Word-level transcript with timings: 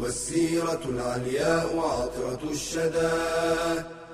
والسيرة 0.00 0.82
العلياء 0.84 1.78
عطرة 1.78 2.50
الشدى. 2.50 3.12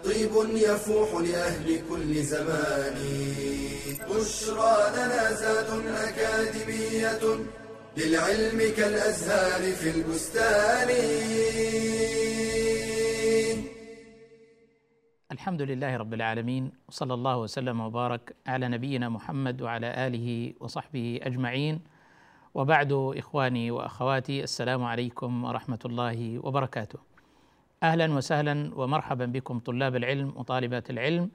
طيب 0.05 0.33
يفوح 0.55 1.15
لأهل 1.21 1.89
كل 1.89 2.15
زمان. 2.23 2.97
بشرى 4.11 4.77
لنا 4.97 5.33
زاد 5.33 5.71
أكاديمية 5.87 7.25
للعلم 7.97 8.59
كالأزهار 8.77 9.73
في 9.73 9.91
البستان. 9.91 10.91
الحمد 15.33 15.63
لله 15.63 15.97
رب 15.97 16.15
العالمين 16.15 16.73
وصلى 16.89 17.15
الله 17.15 17.37
وسلم 17.39 17.81
وبارك 17.81 18.37
على 18.47 18.69
نبينا 18.69 19.09
محمد 19.09 19.63
وعلى 19.63 20.07
آله 20.07 20.53
وصحبه 20.61 21.21
أجمعين. 21.23 21.94
وبعد 22.55 22.93
إخواني 22.93 23.71
وأخواتي 23.71 24.43
السلام 24.43 24.85
عليكم 24.85 25.45
ورحمة 25.45 25.79
الله 25.85 26.39
وبركاته. 26.39 26.99
أهلا 27.83 28.15
وسهلا 28.15 28.71
ومرحبا 28.75 29.27
بكم 29.27 29.59
طلاب 29.59 29.97
العلم 29.97 30.33
وطالبات 30.37 30.91
العلم 30.91 31.31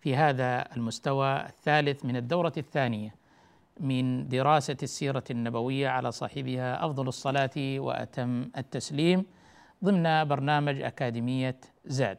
في 0.00 0.16
هذا 0.16 0.76
المستوى 0.76 1.46
الثالث 1.46 2.04
من 2.04 2.16
الدورة 2.16 2.52
الثانية 2.56 3.14
من 3.80 4.28
دراسة 4.28 4.76
السيرة 4.82 5.24
النبوية 5.30 5.88
على 5.88 6.12
صاحبها 6.12 6.86
أفضل 6.86 7.08
الصلاة 7.08 7.50
وأتم 7.58 8.50
التسليم 8.56 9.24
ضمن 9.84 10.24
برنامج 10.24 10.82
أكاديمية 10.82 11.56
زاد. 11.84 12.18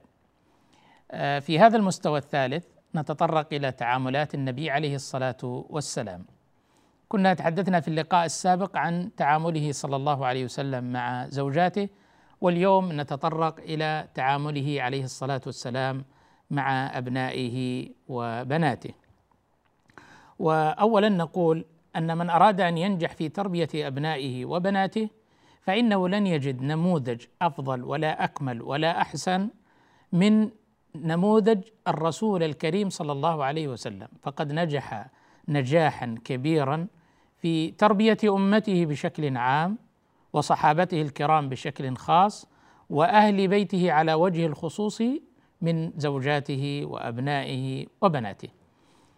آه، 1.12 1.40
في 1.40 1.59
هذا 1.59 1.78
المستوى 1.78 2.20
الثالث 2.20 2.66
نتطرق 2.96 3.54
إلى 3.54 3.72
تعاملات 3.72 4.36
النبي 4.36 4.70
عليه 4.70 4.96
الصلاة 4.96 5.38
والسلام. 5.44 6.26
كنا 7.09 7.34
تحدثنا 7.34 7.80
في 7.80 7.88
اللقاء 7.88 8.26
السابق 8.26 8.78
عن 8.78 9.16
تعامله 9.18 9.72
صلى 9.72 9.96
الله 9.96 10.26
عليه 10.26 10.46
وسلم 10.46 10.94
مع 10.94 11.28
زوجاته 11.30 11.90
واليوم 12.42 13.02
نتطرق 13.02 13.59
إلى 13.59 14.08
تعامله 14.14 14.82
عليه 14.82 15.04
الصلاة 15.04 15.42
والسلام 15.46 16.06
مع 16.52 16.98
أبنائه 16.98 17.88
وبناته. 18.08 18.94
واولا 20.40 21.09
نقول 21.09 21.66
أن 21.96 22.18
من 22.18 22.30
أراد 22.30 22.62
أن 22.62 22.78
ينجح 22.78 23.14
في 23.14 23.30
تربية 23.30 23.70
أبنائه 23.76 24.46
وبناته 24.46 25.09
فإنه 25.62 26.09
لن 26.09 26.28
يجد 26.28 26.62
نموذج 26.62 27.26
أفضل 27.42 27.84
ولا 27.84 28.24
أكمل 28.24 28.62
ولا 28.62 29.02
أحسن 29.02 29.50
من 30.12 30.50
نموذج 30.96 31.62
الرسول 31.88 32.44
الكريم 32.44 32.90
صلى 32.90 33.12
الله 33.12 33.44
عليه 33.44 33.68
وسلم 33.68 34.08
فقد 34.22 34.52
نجح 34.52 35.08
نجاحا 35.48 36.16
كبيرا 36.26 36.88
في 37.38 37.72
تربية 37.72 38.18
أمته 38.24 38.86
بشكل 38.86 39.38
عام 39.38 39.78
وصحابته 40.34 41.02
الكرام 41.02 41.50
بشكل 41.50 41.96
خاص 41.96 42.48
وأهل 42.90 43.48
بيته 43.48 43.92
على 43.92 44.14
وجه 44.14 44.46
الخصوص 44.46 45.02
من 45.62 45.92
زوجاته 45.98 46.82
وأبنائه 46.86 47.86
وبناته. 48.02 48.50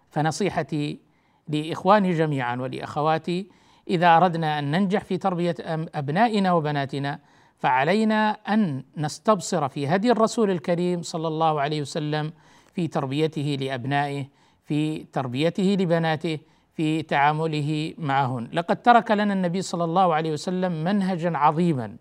فنصيحتي 0.10 1.00
لإخواني 1.48 2.14
جميعا 2.14 2.56
ولأخواتي 2.56 3.50
إذا 3.90 4.18
أردنا 4.18 4.60
أن 4.60 4.72
ننجح 4.72 5.04
في 5.04 5.18
تربية 5.18 5.56
أبنائنا 5.96 6.54
وبناتنا 6.54 7.20
فعلينا 7.58 8.32
أن 8.32 8.84
نستبصر 8.98 9.68
في 9.68 9.88
هدي 9.88 10.12
الرسول 10.12 10.52
الكريم 10.52 11.02
صلى 11.02 11.28
الله 11.28 11.62
عليه 11.62 11.82
وسلم 11.82 12.34
في 12.74 12.88
تربيته 12.88 13.58
لأبنائه 13.62 14.26
في 14.66 15.04
تربيته 15.14 15.78
لبناته 15.80 16.40
في 16.74 17.02
تعامله 17.02 17.94
معهن. 17.98 18.48
لقد 18.54 18.82
ترك 18.82 19.12
لنا 19.12 19.34
النبي 19.34 19.62
صلى 19.62 19.84
الله 19.84 20.14
عليه 20.14 20.32
وسلم 20.32 20.84
منهجا 20.84 21.38
عظيما 21.38 21.98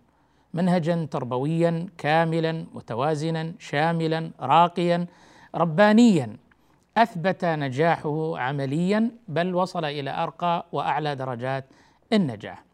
منهجا 0.53 1.07
تربويا 1.11 1.87
كاملا 1.97 2.65
متوازنا 2.73 3.53
شاملا 3.59 4.31
راقيا 4.39 5.05
ربانيا. 5.55 6.37
أثبت 6.97 7.45
نجاحه 7.45 8.37
عمليا 8.37 9.11
بل 9.27 9.55
وصل 9.55 9.85
إلى 9.85 10.23
أرقى 10.23 10.65
وأعلى 10.71 11.15
درجات 11.15 11.65
النجاح. 12.13 12.64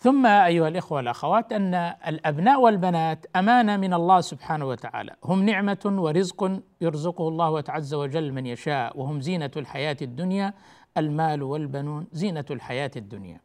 ثم 0.00 0.26
أيها 0.26 0.68
الإخوة 0.68 0.96
والأخوات 0.96 1.52
أن 1.52 1.74
الأبناء 2.06 2.60
والبنات 2.60 3.26
أمانة 3.36 3.76
من 3.76 3.94
الله 3.94 4.20
سبحانه 4.20 4.66
وتعالى. 4.66 5.14
هم 5.24 5.42
نعمة 5.42 5.78
ورزق 5.84 6.60
يرزقه 6.80 7.28
الله 7.28 7.64
عز 7.68 7.94
وجل 7.94 8.32
من 8.32 8.46
يشاء 8.46 9.00
وهم 9.00 9.20
زينة 9.20 9.50
الحياة 9.56 9.96
الدنيا 10.02 10.54
المال 10.96 11.42
والبنون 11.42 12.06
زينة 12.12 12.44
الحياة 12.50 12.90
الدنيا. 12.96 13.40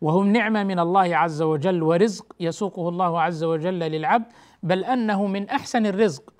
وهم 0.00 0.32
نعمة 0.32 0.64
من 0.64 0.78
الله 0.78 1.16
عز 1.16 1.42
وجل 1.42 1.82
ورزق 1.82 2.36
يسوقه 2.40 2.88
الله 2.88 3.20
عز 3.20 3.44
وجل 3.44 3.78
للعبد 3.78 4.26
بل 4.62 4.84
أنه 4.84 5.26
من 5.26 5.48
أحسن 5.48 5.86
الرزق 5.86 6.32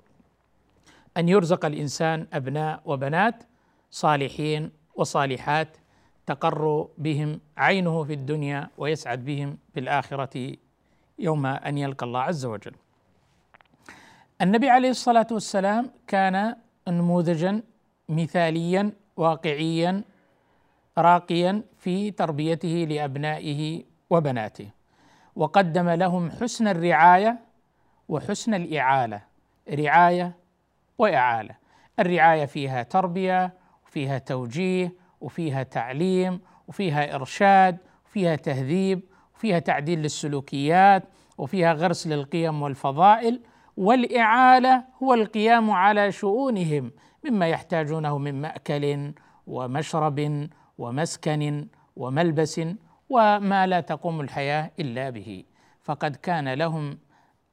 أن 1.17 1.29
يرزق 1.29 1.65
الإنسان 1.65 2.27
أبناء 2.33 2.81
وبنات 2.85 3.43
صالحين 3.91 4.71
وصالحات 4.95 5.77
تقر 6.27 6.87
بهم 6.97 7.39
عينه 7.57 8.03
في 8.03 8.13
الدنيا 8.13 8.69
ويسعد 8.77 9.25
بهم 9.25 9.57
في 9.73 9.79
الآخرة 9.79 10.55
يوم 11.19 11.45
أن 11.45 11.77
يلقى 11.77 12.05
الله 12.05 12.19
عز 12.19 12.45
وجل. 12.45 12.75
النبي 14.41 14.69
عليه 14.69 14.89
الصلاة 14.89 15.27
والسلام 15.31 15.91
كان 16.07 16.55
نموذجا 16.87 17.61
مثاليا 18.09 18.91
واقعيا 19.17 20.03
راقيا 20.97 21.63
في 21.77 22.11
تربيته 22.11 22.87
لأبنائه 22.89 23.83
وبناته 24.09 24.69
وقدم 25.35 25.89
لهم 25.89 26.31
حسن 26.31 26.67
الرعاية 26.67 27.39
وحسن 28.09 28.53
الإعالة 28.53 29.21
رعاية 29.69 30.35
وإعالة 30.97 31.55
الرعاية 31.99 32.45
فيها 32.45 32.83
تربية 32.83 33.53
وفيها 33.85 34.17
توجيه 34.17 34.93
وفيها 35.21 35.63
تعليم 35.63 36.39
وفيها 36.67 37.15
إرشاد 37.15 37.77
وفيها 38.05 38.35
تهذيب 38.35 39.01
وفيها 39.35 39.59
تعديل 39.59 39.99
للسلوكيات 39.99 41.03
وفيها 41.37 41.73
غرس 41.73 42.07
للقيم 42.07 42.61
والفضائل 42.61 43.41
والإعالة 43.77 44.83
هو 45.03 45.13
القيام 45.13 45.71
على 45.71 46.11
شؤونهم 46.11 46.91
مما 47.25 47.47
يحتاجونه 47.47 48.17
من 48.17 48.41
مأكل 48.41 49.13
ومشرب 49.47 50.47
ومسكن 50.77 51.67
وملبس 51.95 52.61
وما 53.09 53.67
لا 53.67 53.79
تقوم 53.79 54.21
الحياة 54.21 54.71
إلا 54.79 55.09
به. 55.09 55.43
فقد 55.81 56.15
كان 56.15 56.53
لهم 56.53 56.97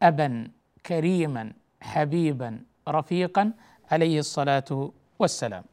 أبا 0.02 0.50
كريما 0.86 1.52
حبيبا 1.80 2.60
رفيقا 2.88 3.52
عليه 3.90 4.18
الصلاة 4.18 4.92
والسلام. 5.18 5.64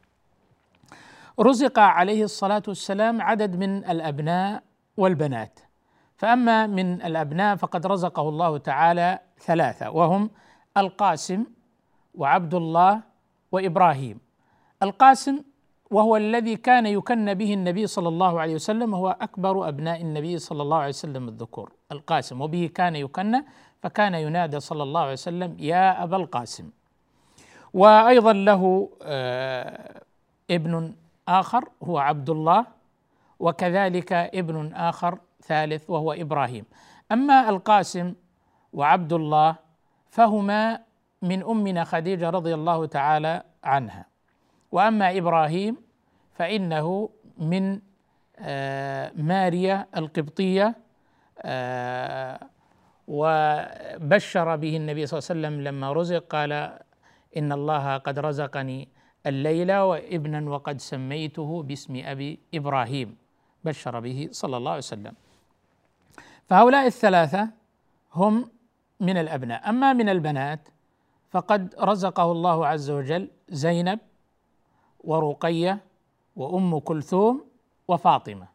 رزق 1.40 1.78
عليه 1.78 2.24
الصلاة 2.24 2.62
والسلام 2.68 3.22
عدد 3.22 3.56
من 3.56 3.84
الأبناء 3.84 4.62
والبنات. 4.96 5.60
فأما 6.16 6.66
من 6.66 7.02
الأبناء 7.02 7.56
فقد 7.56 7.86
رزقه 7.86 8.28
الله 8.28 8.58
تعالى 8.58 9.18
ثلاثة 9.38 9.90
وهم 9.90 10.30
القاسم 10.76 11.44
وعبد 12.14 12.54
الله 12.54 13.00
وإبراهيم. 13.52 14.18
القاسم 14.82 15.42
وهو 15.90 16.16
الذي 16.16 16.56
كان 16.56 16.86
يكن 16.86 17.34
به 17.34 17.54
النبي 17.54 17.86
صلى 17.86 18.08
الله 18.08 18.40
عليه 18.40 18.54
وسلم 18.54 18.94
هو 18.94 19.16
أكبر 19.20 19.68
أبناء 19.68 20.00
النبي 20.00 20.38
صلى 20.38 20.62
الله 20.62 20.76
عليه 20.76 20.88
وسلم 20.88 21.28
الذكور. 21.28 21.72
القاسم 21.92 22.40
وبه 22.40 22.70
كان 22.74 22.96
يكن 22.96 23.42
فكان 23.82 24.14
ينادى 24.14 24.60
صلى 24.60 24.82
الله 24.82 25.00
عليه 25.00 25.12
وسلم 25.12 25.56
يا 25.58 26.02
أبا 26.02 26.16
القاسم. 26.16 26.70
وأيضا 27.74 28.32
له 28.32 28.90
آه 29.02 30.02
ابن 30.50 30.94
آخر 31.28 31.68
هو 31.82 31.98
عبد 31.98 32.30
الله 32.30 32.66
وكذلك 33.38 34.12
ابن 34.12 34.72
آخر 34.72 35.18
ثالث 35.42 35.90
وهو 35.90 36.12
إبراهيم. 36.12 36.64
أما 37.12 37.48
القاسم 37.48 38.14
وعبد 38.72 39.12
الله 39.12 39.56
فهما 40.08 40.80
من 41.22 41.42
أمنا 41.42 41.84
خديجة 41.84 42.30
رضي 42.30 42.54
الله 42.54 42.86
تعالى 42.86 43.42
عنها. 43.64 44.06
وأما 44.72 45.18
إبراهيم 45.18 45.76
فإنه 46.34 47.08
من 47.38 47.80
آه، 48.38 49.12
ماريا 49.16 49.86
القبطية 49.96 50.74
آه، 51.42 52.40
وبشر 53.08 54.56
به 54.56 54.76
النبي 54.76 55.06
صلى 55.06 55.18
الله 55.18 55.28
عليه 55.30 55.40
وسلم 55.40 55.60
لما 55.60 55.92
رزق 55.92 56.26
قال 56.26 56.52
إن 57.36 57.52
الله 57.52 57.96
قد 57.96 58.18
رزقني 58.18 58.88
الليلة 59.26 59.84
وابنا 59.84 60.50
وقد 60.50 60.80
سميته 60.80 61.62
باسم 61.62 62.02
أبي 62.04 62.38
إبراهيم 62.54 63.16
بشر 63.64 64.00
به 64.00 64.28
صلى 64.32 64.56
الله 64.56 64.70
عليه 64.70 64.78
وسلم. 64.78 65.14
فهؤلاء 66.46 66.86
الثلاثة 66.86 67.50
هم 68.14 68.50
من 69.00 69.16
الأبناء. 69.16 69.68
أما 69.68 69.92
من 69.92 70.08
البنات 70.08 70.68
فقد 71.30 71.74
رزقه 71.80 72.32
الله 72.32 72.66
عز 72.66 72.90
وجل 72.90 73.30
زينب 73.48 73.98
ورقية 75.04 75.80
وأم 76.36 76.78
كلثوم 76.78 77.44
وفاطمة 77.88 78.46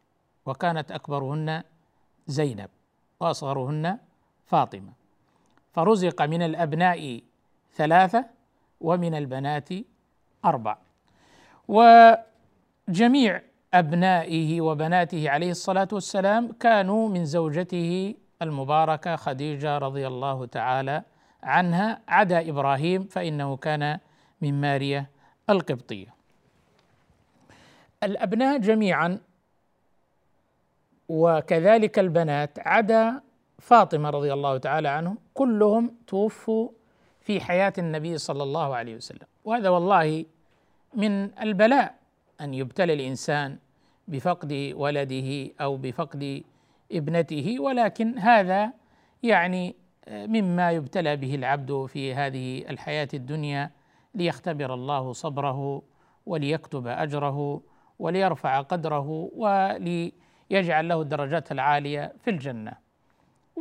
وكانت 0.46 0.92
أكبرهن 0.92 1.64
زينب 2.28 2.70
وأصغرهن 3.20 3.98
فاطمة. 4.46 4.94
فرزق 5.74 6.22
من 6.22 6.42
الأبناء 6.42 7.22
ثلاثة 7.76 8.26
ومن 8.82 9.14
البنات 9.16 9.70
أربع. 10.46 10.78
وجميع 11.68 13.42
أبنائه 13.74 14.62
وبناته 14.62 15.30
عليه 15.30 15.52
الصلاة 15.52 15.88
والسلام 15.92 16.52
كانوا 16.52 17.10
من 17.10 17.26
زوجته 17.26 18.16
المباركة 18.42 19.16
خديجة 19.16 19.78
رضي 19.78 20.08
الله 20.08 20.46
تعالى 20.46 21.04
عنها 21.44 22.02
عدا 22.08 22.50
إبراهيم 22.50 23.04
فإنه 23.04 23.58
كان 23.58 24.00
من 24.42 24.62
ماريا 24.62 25.06
القبطية. 25.50 26.16
الأبناء 28.04 28.58
جميعا 28.58 29.20
وكذلك 31.10 32.00
البنات 32.00 32.60
عدا 32.60 33.22
فاطمة 33.60 34.10
رضي 34.10 34.34
الله 34.34 34.58
تعالى 34.58 34.88
عنهم 34.88 35.18
كلهم 35.34 35.96
توفوا 36.08 36.70
في 37.28 37.42
حياة 37.42 37.74
النبي 37.78 38.18
صلى 38.18 38.44
الله 38.44 38.76
عليه 38.76 38.96
وسلم. 38.96 39.28
وهذا 39.46 39.70
والله 39.70 40.26
من 40.94 41.40
البلاء 41.40 41.96
أن 42.42 42.54
يبتلى 42.54 42.94
الإنسان 42.94 43.58
بفقد 44.08 44.72
ولده 44.76 45.52
أو 45.62 45.78
بفقد 45.78 46.44
ابنته 46.92 47.60
ولكن 47.60 48.18
هذا 48.20 48.74
يعني 49.24 49.76
مما 50.08 50.72
يبتلى 50.72 51.16
به 51.16 51.36
العبد 51.36 51.86
في 51.86 52.14
هذه 52.14 52.66
الحياة 52.70 53.08
الدنيا 53.14 53.72
ليختبر 54.16 54.74
الله 54.74 55.14
صبره 55.14 55.82
وليكتب 56.26 56.88
أجره 56.88 57.62
وليرفع 58.00 58.62
قدره 58.62 59.30
وليجعل 59.36 60.88
له 60.88 61.02
الدرجات 61.02 61.52
العالية 61.52 62.14
في 62.24 62.30
الجنة. 62.30 62.87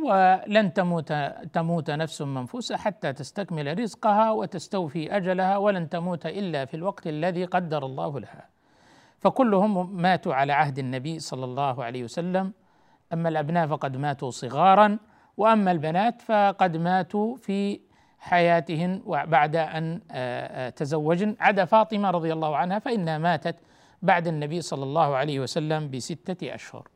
ولن 0.05 0.73
تموت 0.73 1.13
تموت 1.53 1.91
نفس 1.91 2.21
منفوسة 2.21 2.77
حتى 2.77 3.13
تستكمل 3.13 3.79
رزقها 3.79 4.31
وتستوفي 4.31 5.17
أجلها 5.17 5.57
ولن 5.57 5.89
تموت 5.89 6.25
إلا 6.25 6.65
في 6.65 6.73
الوقت 6.73 7.07
الذي 7.07 7.45
قدر 7.45 7.85
الله 7.85 8.19
لها. 8.19 8.49
فكلهم 9.19 10.01
ماتوا 10.01 10.33
على 10.33 10.53
عهد 10.53 10.79
النبي 10.79 11.19
صلى 11.19 11.45
الله 11.45 11.83
عليه 11.83 12.03
وسلم. 12.03 12.53
أما 13.13 13.29
الأبناء 13.29 13.67
فقد 13.67 13.97
ماتوا 13.97 14.29
صغارا 14.29 14.97
وأما 15.37 15.71
البنات 15.71 16.21
فقد 16.21 16.77
ماتوا 16.77 17.35
في 17.35 17.79
حياتهن 18.19 19.01
بعد 19.07 19.55
أن 19.55 20.01
تزوجن. 20.75 21.35
عدا 21.39 21.65
فاطمة 21.65 22.11
رضي 22.11 22.33
الله 22.33 22.57
عنها 22.57 22.79
فإنها 22.79 23.17
ماتت 23.17 23.55
بعد 24.01 24.27
النبي 24.27 24.61
صلى 24.61 24.83
الله 24.83 25.15
عليه 25.15 25.39
وسلم 25.39 25.89
بستة 25.89 26.55
أشهر. 26.55 26.87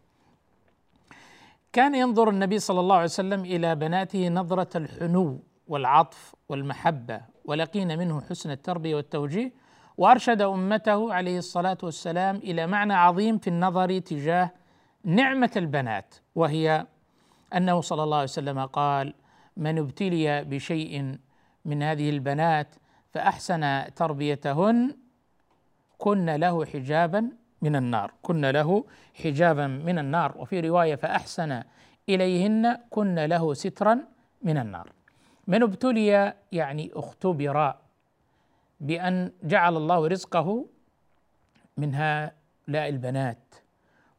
كان 1.73 1.95
ينظر 1.95 2.29
النبي 2.29 2.59
صلى 2.59 2.79
الله 2.79 2.95
عليه 2.95 3.03
وسلم 3.05 3.45
إلى 3.45 3.75
بناته 3.75 4.29
نظرة 4.29 4.77
الحنو 4.77 5.43
والعطف 5.67 6.35
والمحبة 6.49 7.21
ولقين 7.45 7.99
منه 7.99 8.21
حسن 8.21 8.51
التربية 8.51 8.95
والتوجيه 8.95 9.51
وأرشد 9.97 10.41
أمته 10.41 11.13
عليه 11.13 11.37
الصلاة 11.37 11.77
والسلام 11.83 12.35
إلى 12.35 12.67
معنى 12.67 12.93
عظيم 12.93 13.37
في 13.37 13.47
النظر 13.47 13.99
تجاه 13.99 14.51
نعمة 15.03 15.51
البنات 15.55 16.15
وهي 16.35 16.87
أنه 17.55 17.81
صلى 17.81 18.03
الله 18.03 18.17
عليه 18.17 18.23
وسلم 18.23 18.65
قال 18.65 19.13
من 19.57 19.77
ابتلي 19.77 20.43
بشيء 20.43 21.17
من 21.65 21.83
هذه 21.83 22.09
البنات 22.09 22.75
فأحسن 23.09 23.93
تربيتهن 23.95 24.95
كن 25.97 26.29
له 26.29 26.65
حجابا 26.65 27.29
من 27.61 27.75
النار. 27.75 28.13
كن 28.21 28.45
له 28.45 28.85
حجابا 29.23 29.67
من 29.67 29.99
النار. 29.99 30.37
وفي 30.37 30.59
رواية 30.59 30.95
فأحسن 30.95 31.63
إليهن 32.09 32.79
كن 32.89 33.19
له 33.19 33.53
سترا 33.53 33.99
من 34.41 34.57
النار. 34.57 34.91
من 35.47 35.63
ابتلي 35.63 36.33
يعني 36.51 36.91
اختبر 36.93 37.75
بأن 38.79 39.31
جعل 39.43 39.77
الله 39.77 40.07
رزقه 40.07 40.65
من 41.77 41.95
هؤلاء 41.95 42.89
البنات 42.89 43.55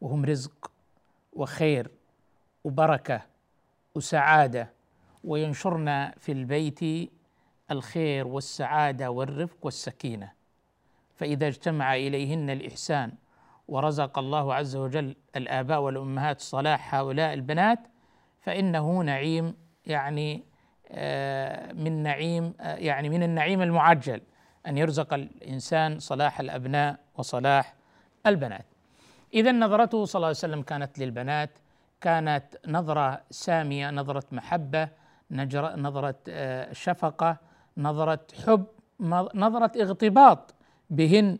وهم 0.00 0.24
رزق 0.24 0.70
وخير 1.32 1.90
وبركة 2.64 3.22
وسعادة. 3.94 4.70
وينشرن 5.24 6.12
في 6.18 6.32
البيت 6.32 7.10
الخير 7.70 8.26
والسعادة 8.26 9.10
والرفق 9.10 9.56
والسكينة. 9.62 10.32
فإذا 11.16 11.46
اجتمع 11.46 11.94
إليهن 11.94 12.50
الإحسان 12.50 13.12
ورزق 13.72 14.18
الله 14.18 14.54
عز 14.54 14.76
وجل 14.76 15.16
الآباء 15.36 15.80
والأمهات 15.80 16.40
صلاح 16.40 16.94
هؤلاء 16.94 17.34
البنات 17.34 17.78
فإنه 18.40 19.00
نعيم 19.00 19.54
يعني 19.86 20.44
آه، 20.88 21.72
من 21.72 22.02
نعيم 22.02 22.54
آه، 22.60 22.76
يعني 22.76 23.08
من 23.08 23.22
النعيم 23.22 23.62
المعجل 23.62 24.20
أن 24.66 24.78
يرزق 24.78 25.14
الإنسان 25.14 25.98
صلاح 25.98 26.40
الأبناء 26.40 26.98
وصلاح 27.14 27.74
البنات. 28.26 28.66
إذا 29.34 29.52
نظرته 29.52 30.04
صلى 30.04 30.18
الله 30.18 30.26
عليه 30.26 30.36
وسلم 30.36 30.62
كانت 30.62 30.98
للبنات 30.98 31.50
كانت 32.00 32.44
نظرة 32.68 33.20
سامية 33.30 33.90
نظرة 33.90 34.24
محبة 34.32 34.88
نظرة 35.76 36.16
آه، 36.28 36.72
شفقة 36.72 37.36
نظرة 37.76 38.26
حب 38.46 38.66
نظرة 39.34 39.72
اغتباط 39.82 40.54
بهن 40.90 41.38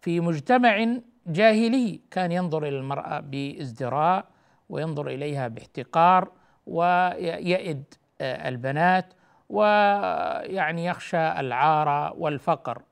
في 0.00 0.20
مجتمع 0.20 0.96
جاهلي 1.26 2.00
كان 2.10 2.32
ينظر 2.32 2.62
إلى 2.62 2.78
المرأة 2.78 3.20
بازدراء 3.20 4.24
وينظر 4.68 5.06
إليها 5.06 5.48
باحتقار 5.48 6.32
ويئد 6.66 7.84
آه، 8.20 8.48
البنات 8.48 9.14
ويعني 9.48 10.84
يخشى 10.86 11.40
العار 11.40 12.14
والفقر. 12.18 12.82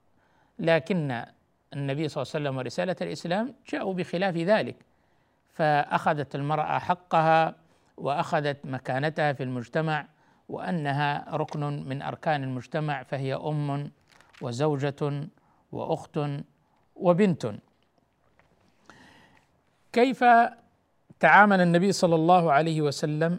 لكن 0.59 1.25
النبي 1.73 2.09
صلى 2.09 2.23
الله 2.23 2.33
عليه 2.35 2.45
وسلم 2.45 2.57
ورسالة 2.57 2.97
الإسلام 3.03 3.55
جاءوا 3.69 3.95
بخلاف 3.95 4.37
ذلك. 4.37 4.77
فأخذت 5.53 6.35
المرأة 6.35 6.79
حقها 6.79 7.55
وأخذت 7.97 8.59
مكانتها 8.65 9.33
في 9.33 9.43
المجتمع 9.43 10.07
وأنها 10.49 11.37
ركن 11.37 11.89
من 11.89 12.03
أركان 12.03 12.43
المجتمع 12.45 13.03
فهي 13.03 13.35
أم 13.35 13.91
وزوجة 14.43 15.29
وأخت 15.73 16.21
وبنت. 16.97 17.53
كيف 19.93 20.25
تعامل 21.21 21.61
النبي 21.61 21.93
صلى 21.93 22.15
الله 22.15 22.53
عليه 22.53 22.83
وسلم 22.83 23.39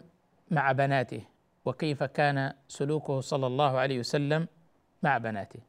مع 0.50 0.72
بناته؟ 0.72 1.22
وكيف 1.64 2.02
كان 2.02 2.52
سلوكه 2.68 3.20
صلى 3.20 3.46
الله 3.46 3.78
عليه 3.78 3.98
وسلم 3.98 4.48
مع 5.02 5.18
بناته؟ 5.18 5.60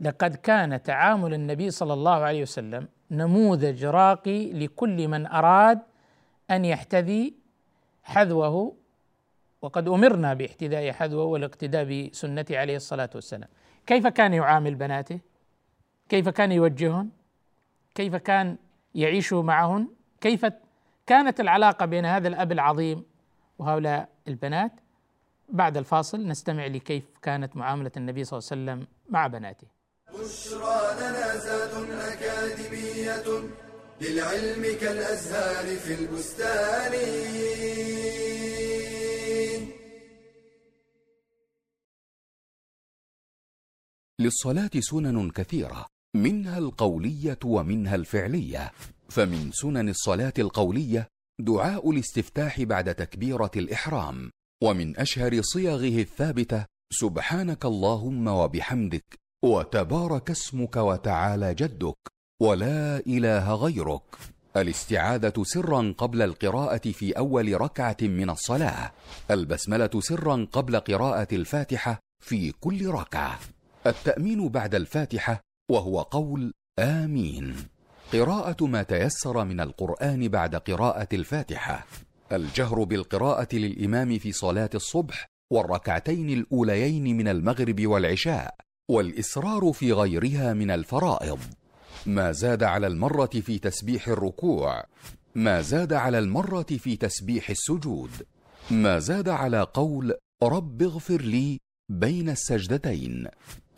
لقد 0.00 0.34
كان 0.34 0.82
تعامل 0.82 1.34
النبي 1.34 1.70
صلى 1.70 1.92
الله 1.92 2.14
عليه 2.14 2.42
وسلم 2.42 2.88
نموذج 3.10 3.84
راقي 3.84 4.52
لكل 4.52 5.08
من 5.08 5.26
أراد 5.26 5.80
أن 6.50 6.64
يحتذي 6.64 7.34
حذوه 8.02 8.76
وقد 9.62 9.88
أمرنا 9.88 10.34
باحتذاء 10.34 10.92
حذوه 10.92 11.24
والاقتداء 11.24 11.84
بسنته 11.84 12.58
عليه 12.58 12.76
الصلاة 12.76 13.10
والسلام. 13.14 13.48
كيف 13.86 14.06
كان 14.06 14.34
يعامل 14.34 14.74
بناته؟ 14.74 15.20
كيف 16.08 16.28
كان 16.28 16.52
يوجههم؟ 16.52 17.10
كيف 17.94 18.16
كان 18.16 18.56
يعيش 18.94 19.32
معهن. 19.32 19.88
كيف 20.20 20.46
كانت 21.06 21.40
العلاقة 21.40 21.86
بين 21.86 22.06
هذا 22.06 22.28
الأب 22.28 22.52
العظيم 22.52 23.04
وهؤلاء 23.58 24.08
البنات؟ 24.28 24.72
بعد 25.48 25.76
الفاصل 25.76 26.26
نستمع 26.26 26.66
لكيف 26.66 27.04
كانت 27.22 27.56
معاملة 27.56 27.92
النبي 27.96 28.24
صلى 28.24 28.38
الله 28.38 28.48
عليه 28.50 28.82
وسلم 28.82 28.86
مع 29.08 29.26
بناته. 29.26 29.66
بشرى 30.08 30.94
لنا 31.00 31.36
زاد 31.36 31.90
أكاديمية 31.90 33.24
للعلم 34.00 34.78
كالأزهار 34.80 35.76
في 35.76 35.94
البستان. 35.94 36.92
للصلاة 44.18 44.70
سنن 44.80 45.30
كثيرة. 45.30 45.91
منها 46.16 46.58
القولية 46.58 47.38
ومنها 47.44 47.94
الفعلية. 47.94 48.72
فمن 49.08 49.50
سنن 49.52 49.88
الصلاة 49.88 50.32
القولية 50.38 51.08
دعاء 51.40 51.90
الاستفتاح 51.90 52.62
بعد 52.62 52.94
تكبيرة 52.94 53.50
الإحرام. 53.56 54.30
ومن 54.62 54.98
أشهر 54.98 55.42
صيغه 55.42 56.00
الثابتة 56.00 56.66
سبحانك 56.92 57.64
اللهم 57.64 58.28
وبحمدك 58.28 59.18
وتبارك 59.44 60.30
اسمك 60.30 60.76
وتعالى 60.76 61.54
جدك 61.54 61.96
ولا 62.42 62.98
إله 63.06 63.54
غيرك. 63.54 64.02
الاستعاذة 64.56 65.42
سرا 65.42 65.94
قبل 65.98 66.22
القراءة 66.22 66.90
في 66.90 67.12
أول 67.12 67.60
ركعة 67.60 67.96
من 68.02 68.30
الصلاة. 68.30 68.92
البسملة 69.30 69.90
سرا 70.00 70.46
قبل 70.52 70.76
قراءة 70.80 71.34
الفاتحة 71.34 72.00
في 72.24 72.52
كل 72.52 72.86
ركعة. 72.86 73.38
التأمين 73.86 74.48
بعد 74.48 74.74
الفاتحة 74.74 75.40
وهو 75.72 76.02
قول 76.02 76.52
آمين. 76.78 77.56
قراءة 78.12 78.66
ما 78.66 78.82
تيسر 78.82 79.44
من 79.44 79.60
القرآن 79.60 80.28
بعد 80.28 80.56
قراءة 80.56 81.08
الفاتحة. 81.12 81.86
الجهر 82.32 82.84
بالقراءة 82.84 83.48
للإمام 83.52 84.18
في 84.18 84.32
صلاة 84.32 84.70
الصبح 84.74 85.26
والركعتين 85.52 86.30
الأوليين 86.30 87.16
من 87.16 87.28
المغرب 87.28 87.86
والعشاء 87.86 88.54
والإسرار 88.90 89.72
في 89.72 89.92
غيرها 89.92 90.52
من 90.52 90.70
الفرائض. 90.70 91.38
ما 92.06 92.32
زاد 92.32 92.62
على 92.62 92.86
المرة 92.86 93.30
في 93.46 93.58
تسبيح 93.58 94.08
الركوع. 94.08 94.84
ما 95.34 95.60
زاد 95.60 95.92
على 95.92 96.18
المرة 96.18 96.62
في 96.62 96.96
تسبيح 96.96 97.50
السجود. 97.50 98.10
ما 98.70 98.98
زاد 98.98 99.28
على 99.28 99.66
قول 99.74 100.14
رب 100.42 100.82
اغفر 100.82 101.20
لي 101.20 101.58
بين 101.88 102.28
السجدتين. 102.28 103.26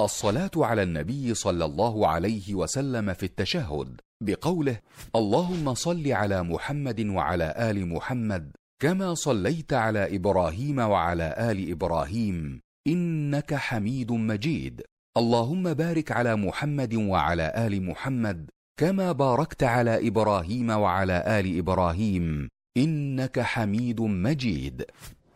الصلاة 0.01 0.51
على 0.57 0.83
النبي 0.83 1.35
صلى 1.35 1.65
الله 1.65 2.09
عليه 2.09 2.55
وسلم 2.55 3.13
في 3.15 3.27
التشهد 3.27 4.01
بقوله 4.23 4.81
اللهم 5.17 5.75
صل 5.75 6.13
على 6.13 6.43
محمد 6.43 7.01
وعلى 7.07 7.55
آل 7.71 7.87
محمد 7.89 8.51
كما 8.83 9.15
صليت 9.15 9.73
على 9.73 10.17
إبراهيم 10.17 10.79
وعلى 10.79 11.35
آل 11.39 11.71
إبراهيم 11.71 12.61
إنك 12.87 13.55
حميد 13.55 14.13
مجيد. 14.13 14.83
اللهم 15.17 15.75
بارك 15.75 16.13
على 16.13 16.37
محمد 16.37 16.95
وعلى 16.95 17.53
آل 17.57 17.83
محمد 17.83 18.51
كما 18.81 19.13
باركت 19.13 19.63
على 19.63 20.09
إبراهيم 20.09 20.71
وعلى 20.71 21.25
آل 21.41 21.59
إبراهيم 21.59 22.49
إنك 22.77 23.41
حميد 23.41 24.01
مجيد. 24.01 24.85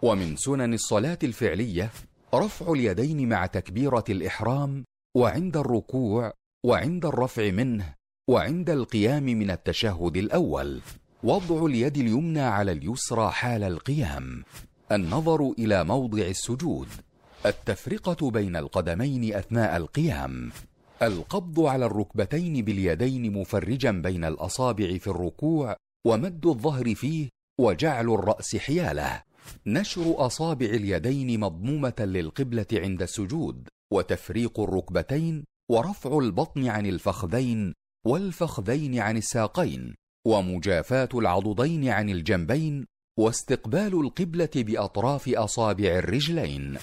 ومن 0.02 0.36
سنن 0.36 0.74
الصلاة 0.74 1.18
الفعلية 1.24 1.90
رفع 2.34 2.72
اليدين 2.72 3.28
مع 3.28 3.46
تكبيرة 3.46 4.04
الإحرام 4.08 4.84
وعند 5.16 5.56
الركوع 5.56 6.32
وعند 6.66 7.04
الرفع 7.06 7.50
منه 7.50 7.94
وعند 8.30 8.70
القيام 8.70 9.22
من 9.22 9.50
التشهد 9.50 10.16
الأول. 10.16 10.80
وضع 11.24 11.66
اليد 11.66 11.96
اليمنى 11.96 12.40
على 12.40 12.72
اليسرى 12.72 13.30
حال 13.30 13.62
القيام. 13.62 14.44
النظر 14.92 15.50
إلى 15.58 15.84
موضع 15.84 16.22
السجود. 16.22 16.88
التفرقة 17.46 18.30
بين 18.30 18.56
القدمين 18.56 19.34
أثناء 19.34 19.76
القيام. 19.76 20.50
القبض 21.02 21.60
على 21.60 21.86
الركبتين 21.86 22.64
باليدين 22.64 23.32
مفرجا 23.32 23.90
بين 23.90 24.24
الأصابع 24.24 24.98
في 24.98 25.06
الركوع 25.06 25.76
ومد 26.06 26.46
الظهر 26.46 26.94
فيه 26.94 27.28
وجعل 27.60 28.10
الرأس 28.10 28.56
حيالة. 28.56 29.27
نشر 29.66 30.14
أصابع 30.26 30.66
اليدين 30.66 31.40
مضمومة 31.40 31.94
للقبلة 32.00 32.66
عند 32.72 33.02
السجود 33.02 33.68
وتفريق 33.92 34.60
الركبتين 34.60 35.44
ورفع 35.70 36.18
البطن 36.18 36.66
عن 36.66 36.86
الفخذين 36.86 37.74
والفخذين 38.06 38.98
عن 38.98 39.16
الساقين 39.16 39.94
ومجافاة 40.26 41.08
العضدين 41.14 41.88
عن 41.88 42.10
الجنبين 42.10 42.86
واستقبال 43.18 44.00
القبلة 44.00 44.50
بأطراف 44.56 45.28
أصابع 45.28 45.88
الرجلين. 45.88 46.78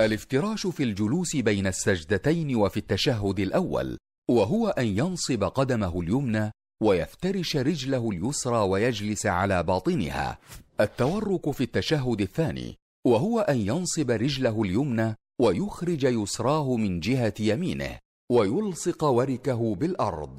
الافتراش 0.00 0.66
في 0.66 0.82
الجلوس 0.82 1.36
بين 1.36 1.66
السجدتين 1.66 2.56
وفي 2.56 2.76
التشهد 2.76 3.40
الأول 3.40 3.98
وهو 4.30 4.68
أن 4.68 4.86
ينصب 4.86 5.44
قدمه 5.44 6.00
اليمنى 6.00 6.50
ويفترش 6.82 7.56
رجله 7.56 8.10
اليسرى 8.10 8.58
ويجلس 8.58 9.26
على 9.26 9.62
باطنها. 9.62 10.38
التورك 10.80 11.50
في 11.50 11.64
التشهد 11.64 12.20
الثاني 12.20 12.76
وهو 13.06 13.40
أن 13.40 13.56
ينصب 13.58 14.10
رجله 14.10 14.62
اليمنى 14.62 15.14
ويخرج 15.40 16.04
يسراه 16.04 16.76
من 16.76 17.00
جهة 17.00 17.34
يمينه 17.40 17.98
ويلصق 18.32 19.04
وركه 19.04 19.74
بالأرض. 19.74 20.38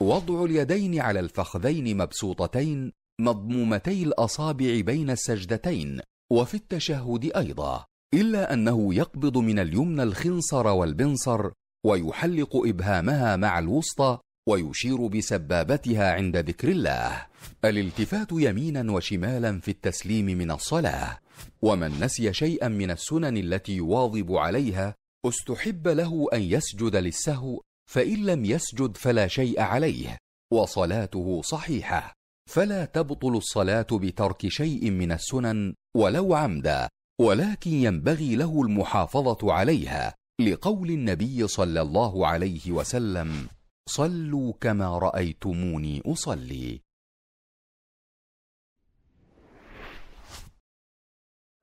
وضع 0.00 0.44
اليدين 0.44 1.00
على 1.00 1.20
الفخذين 1.20 1.96
مبسوطتين 1.96 2.92
مضمومتي 3.20 4.02
الأصابع 4.02 4.80
بين 4.80 5.10
السجدتين 5.10 6.00
وفي 6.32 6.54
التشهد 6.54 7.32
أيضا 7.36 7.84
إلا 8.14 8.52
أنه 8.52 8.94
يقبض 8.94 9.38
من 9.38 9.58
اليمنى 9.58 10.02
الخنصر 10.02 10.66
والبنصر 10.66 11.50
ويحلق 11.86 12.56
إبهامها 12.56 13.36
مع 13.36 13.58
الوسطى 13.58 14.18
ويشير 14.48 15.06
بسبابتها 15.06 16.12
عند 16.12 16.36
ذكر 16.36 16.68
الله. 16.68 17.26
الالتفات 17.64 18.28
يمينا 18.32 18.92
وشمالا 18.92 19.60
في 19.60 19.70
التسليم 19.70 20.26
من 20.26 20.50
الصلاة. 20.50 21.18
ومن 21.62 22.00
نسي 22.00 22.32
شيئا 22.32 22.68
من 22.68 22.90
السنن 22.90 23.36
التي 23.36 23.72
يواظب 23.72 24.32
عليها 24.32 24.94
استحب 25.26 25.88
له 25.88 26.26
أن 26.32 26.42
يسجد 26.42 26.96
للسهو 26.96 27.60
فإن 27.90 28.26
لم 28.26 28.44
يسجد 28.44 28.96
فلا 28.96 29.28
شيء 29.28 29.60
عليه 29.60 30.18
وصلاته 30.52 31.42
صحيحة. 31.44 32.12
فلا 32.50 32.84
تبطل 32.84 33.36
الصلاة 33.36 33.86
بترك 33.92 34.48
شيء 34.48 34.90
من 34.90 35.12
السنن 35.12 35.74
ولو 35.96 36.34
عمدا 36.34 36.88
ولكن 37.20 37.70
ينبغي 37.70 38.36
له 38.36 38.62
المحافظة 38.62 39.52
عليها 39.52 40.14
لقول 40.40 40.90
النبي 40.90 41.48
صلى 41.48 41.80
الله 41.80 42.26
عليه 42.26 42.72
وسلم. 42.72 43.48
صلوا 43.88 44.52
كما 44.60 44.98
رأيتموني 44.98 46.02
أصلي. 46.06 46.80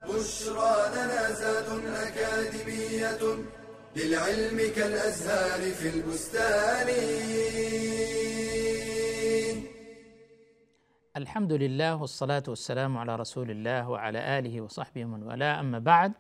بشرى 0.04 0.76
لنا 0.96 1.32
زاد 1.32 1.70
أكاديمية 1.86 3.24
للعلم 3.96 4.58
كالأزهار 4.76 5.62
في 5.72 5.90
البستان. 5.90 6.88
الحمد 11.18 11.54
لله 11.54 11.96
والصلاة 11.96 12.44
والسلام 12.48 12.98
على 12.98 13.16
رسول 13.16 13.52
الله 13.52 13.90
وعلى 13.90 14.40
آله 14.40 14.62
وصحبه 14.62 15.04
من 15.04 15.24
والاه. 15.24 15.60
أما 15.60 15.80
بعد 15.80 16.14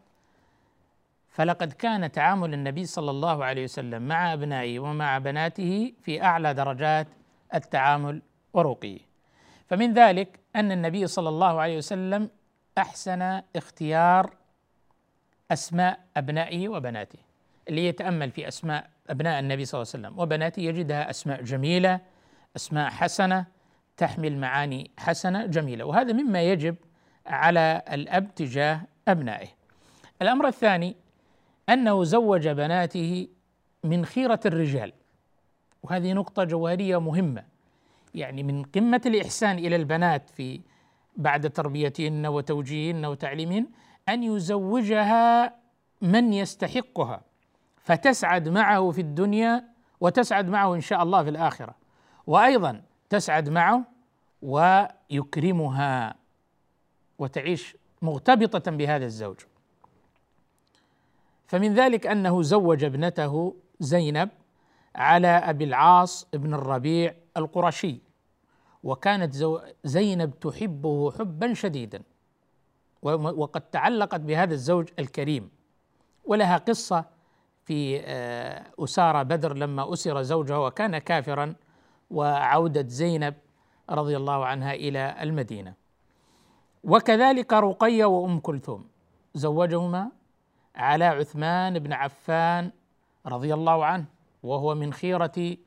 فلقد 1.32 1.74
كان 1.74 2.12
تعامل 2.12 2.54
النبي 2.54 2.86
صلى 2.86 3.12
الله 3.12 3.46
عليه 3.46 3.64
وسلم 3.64 4.08
مع 4.08 4.34
أبنائه 4.34 4.80
ومع 4.80 5.18
بناته 5.18 5.94
في 6.02 6.24
أعلى 6.24 6.54
درجات 6.54 7.08
التعامل 7.54 8.22
ورقيه 8.54 9.00
فمن 9.68 9.94
ذلك 9.94 10.40
أن 10.56 10.72
النبي 10.72 11.08
صلى 11.08 11.30
الله 11.30 11.62
عليه 11.62 11.78
وسلم 11.78 12.30
أحسن 12.78 13.42
اختيار 13.56 14.34
أسماء 15.52 16.00
أبنائه 16.18 16.70
وبناته 16.70 17.20
اللي 17.70 17.86
يتأمل 17.86 18.32
في 18.32 18.48
أسماء 18.48 18.90
أبناء 19.10 19.40
النبي 19.40 19.66
صلى 19.66 19.82
الله 19.82 19.92
عليه 19.94 20.08
وسلم. 20.08 20.20
وبناته 20.20 20.60
يجدها 20.60 21.10
أسماء 21.10 21.42
جميلة 21.42 22.00
أسماء 22.56 22.90
حسنة 22.90 23.46
تحمل 23.98 24.38
معاني 24.38 24.92
حسنة 25.00 25.46
جميلة. 25.46 25.86
وهذا 25.86 26.14
مما 26.14 26.42
يجب 26.42 26.76
على 27.26 27.82
الأب 27.92 28.36
تجاه 28.36 28.82
أبنائه. 29.08 29.48
الأمر 30.22 30.48
الثاني 30.48 30.96
أنه 31.70 32.04
زوج 32.04 32.48
بناته 32.48 33.28
من 33.84 34.06
خيرة 34.06 34.40
الرجال. 34.46 34.94
وهذه 35.84 36.14
نقطة 36.14 36.44
جوهرية 36.44 37.00
مهمة. 37.00 37.44
يعني 38.16 38.44
من 38.44 38.64
قمة 38.64 39.02
الإحسان 39.06 39.58
إلى 39.58 39.76
البنات 39.76 40.30
في 40.30 40.62
بعد 41.18 41.50
تربيتهن 41.50 42.26
وتوجيههن 42.28 43.06
وتعليمهن 43.06 43.68
أن 44.10 44.24
يزوجها 44.24 45.56
من 46.02 46.34
يستحقها. 46.34 47.22
فتسعد 47.84 48.50
معه 48.50 48.92
في 48.92 49.02
الدنيا 49.02 49.64
وتسعد 50.00 50.50
معه 50.50 50.76
إن 50.76 50.82
شاء 50.82 51.04
الله 51.04 51.24
في 51.24 51.30
الآخرة. 51.30 51.76
وأيضا 52.28 52.82
تسعد 53.10 53.50
معه 53.50 53.84
ويكرمها 54.42 56.16
وتعيش 57.20 57.78
مرتبطة 58.02 58.72
بهذا 58.72 59.06
الزوج. 59.06 59.40
فمن 61.52 61.74
ذلك 61.74 62.08
أنه 62.08 62.42
زوج 62.42 62.84
ابنته 62.84 63.56
زينب 63.80 64.30
على 64.96 65.28
أبي 65.28 65.64
العاص 65.64 66.28
بن 66.34 66.54
الربيع 66.54 67.14
القرشي 67.38 68.02
وكانت 68.84 69.36
زينب 69.84 70.40
تحبه 70.40 71.12
حبا 71.12 71.54
شديدا 71.54 72.02
وقد 73.02 73.62
تعلقت 73.62 74.20
بهذا 74.20 74.54
الزوج 74.54 74.90
الكريم. 75.00 75.50
ولها 76.26 76.58
قصة 76.58 77.06
في 77.66 78.02
آه، 78.06 78.66
أسارة 78.80 79.24
بدر 79.24 79.54
لما 79.54 79.94
أسر 79.94 80.22
زوجها 80.22 80.58
وكان 80.58 80.98
كافرا 80.98 81.56
وعودة 82.12 82.88
زينب 82.88 83.34
رضي 83.90 84.18
الله 84.18 84.46
عنها 84.46 84.74
إلى 84.74 85.16
المدينة. 85.22 85.74
وكذلك 86.84 87.54
رقية 87.54 88.06
وأم 88.06 88.40
كلثوم 88.40 88.88
زوجهما 89.36 90.21
على 90.82 91.06
عثمان 91.06 91.80
بن 91.80 91.94
عفان 91.94 92.72
رضي 93.26 93.54
الله 93.54 93.86
عنه 93.86 94.06
وهو 94.44 94.76
من 94.76 94.94
خيرة 94.94 95.58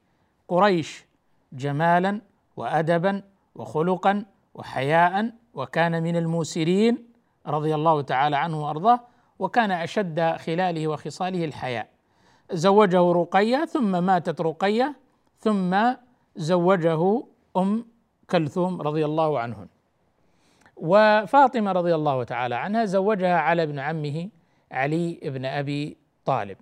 قريش 0.48 1.04
جمالا 1.52 2.20
وأدبا 2.56 3.22
وخلقا 3.54 4.24
وحياء 4.54 5.32
وكان 5.54 6.02
من 6.02 6.16
الموسرين 6.16 6.98
رضي 7.46 7.74
الله 7.74 8.02
تعالى 8.02 8.36
عنه 8.36 8.64
وأرضاه 8.64 9.00
وكان 9.38 9.70
أشد 9.70 10.36
خلاله 10.36 10.88
وخصاله 10.88 11.44
الحياء. 11.44 11.88
زوجه 12.52 13.12
رقية 13.12 13.64
ثم 13.64 14.04
ماتت 14.04 14.40
رقية 14.40 14.96
ثم 15.38 15.76
زوجه 16.36 17.22
أم 17.56 17.86
كلثوم 18.30 18.82
رضي 18.82 19.04
الله 19.04 19.38
عنهن. 19.40 19.68
وفاطمة 20.76 21.72
رضي 21.72 21.94
الله 21.94 22.24
تعالى 22.24 22.54
عنها 22.54 22.84
زوجها 22.84 23.38
على 23.38 23.62
ابن 23.62 23.78
عمه 23.78 24.28
علي 24.74 25.20
بن 25.22 25.44
أبي 25.44 25.96
طالب. 26.24 26.56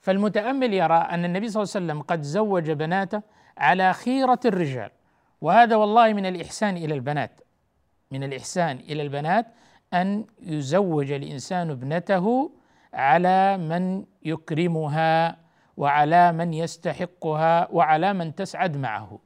فالمتأمل 0.00 0.74
يرى 0.74 0.94
أن 0.94 1.24
النبي 1.24 1.48
صلى 1.48 1.62
الله 1.62 1.72
عليه 1.74 1.86
وسلم 1.86 2.02
قد 2.02 2.22
زوج 2.22 2.70
بناته 2.70 3.22
على 3.58 3.92
خيرة 3.92 4.40
الرجال 4.44 4.90
وهذا 5.40 5.76
والله 5.76 6.12
من 6.12 6.26
الإحسان 6.26 6.76
إلى 6.76 6.94
البنات 6.94 7.40
من 8.10 8.24
الإحسان 8.24 8.76
إلى 8.76 9.02
البنات 9.02 9.46
أن 9.94 10.26
يزوج 10.42 11.12
الإنسان 11.12 11.70
ابنته 11.70 12.52
على 12.94 13.58
من 13.58 14.04
يكرمها 14.22 15.36
وعلى 15.76 16.32
من 16.32 16.54
يستحقها 16.54 17.68
وعلى 17.72 18.12
من 18.12 18.34
تسعد 18.34 18.76
معه. 18.76 19.18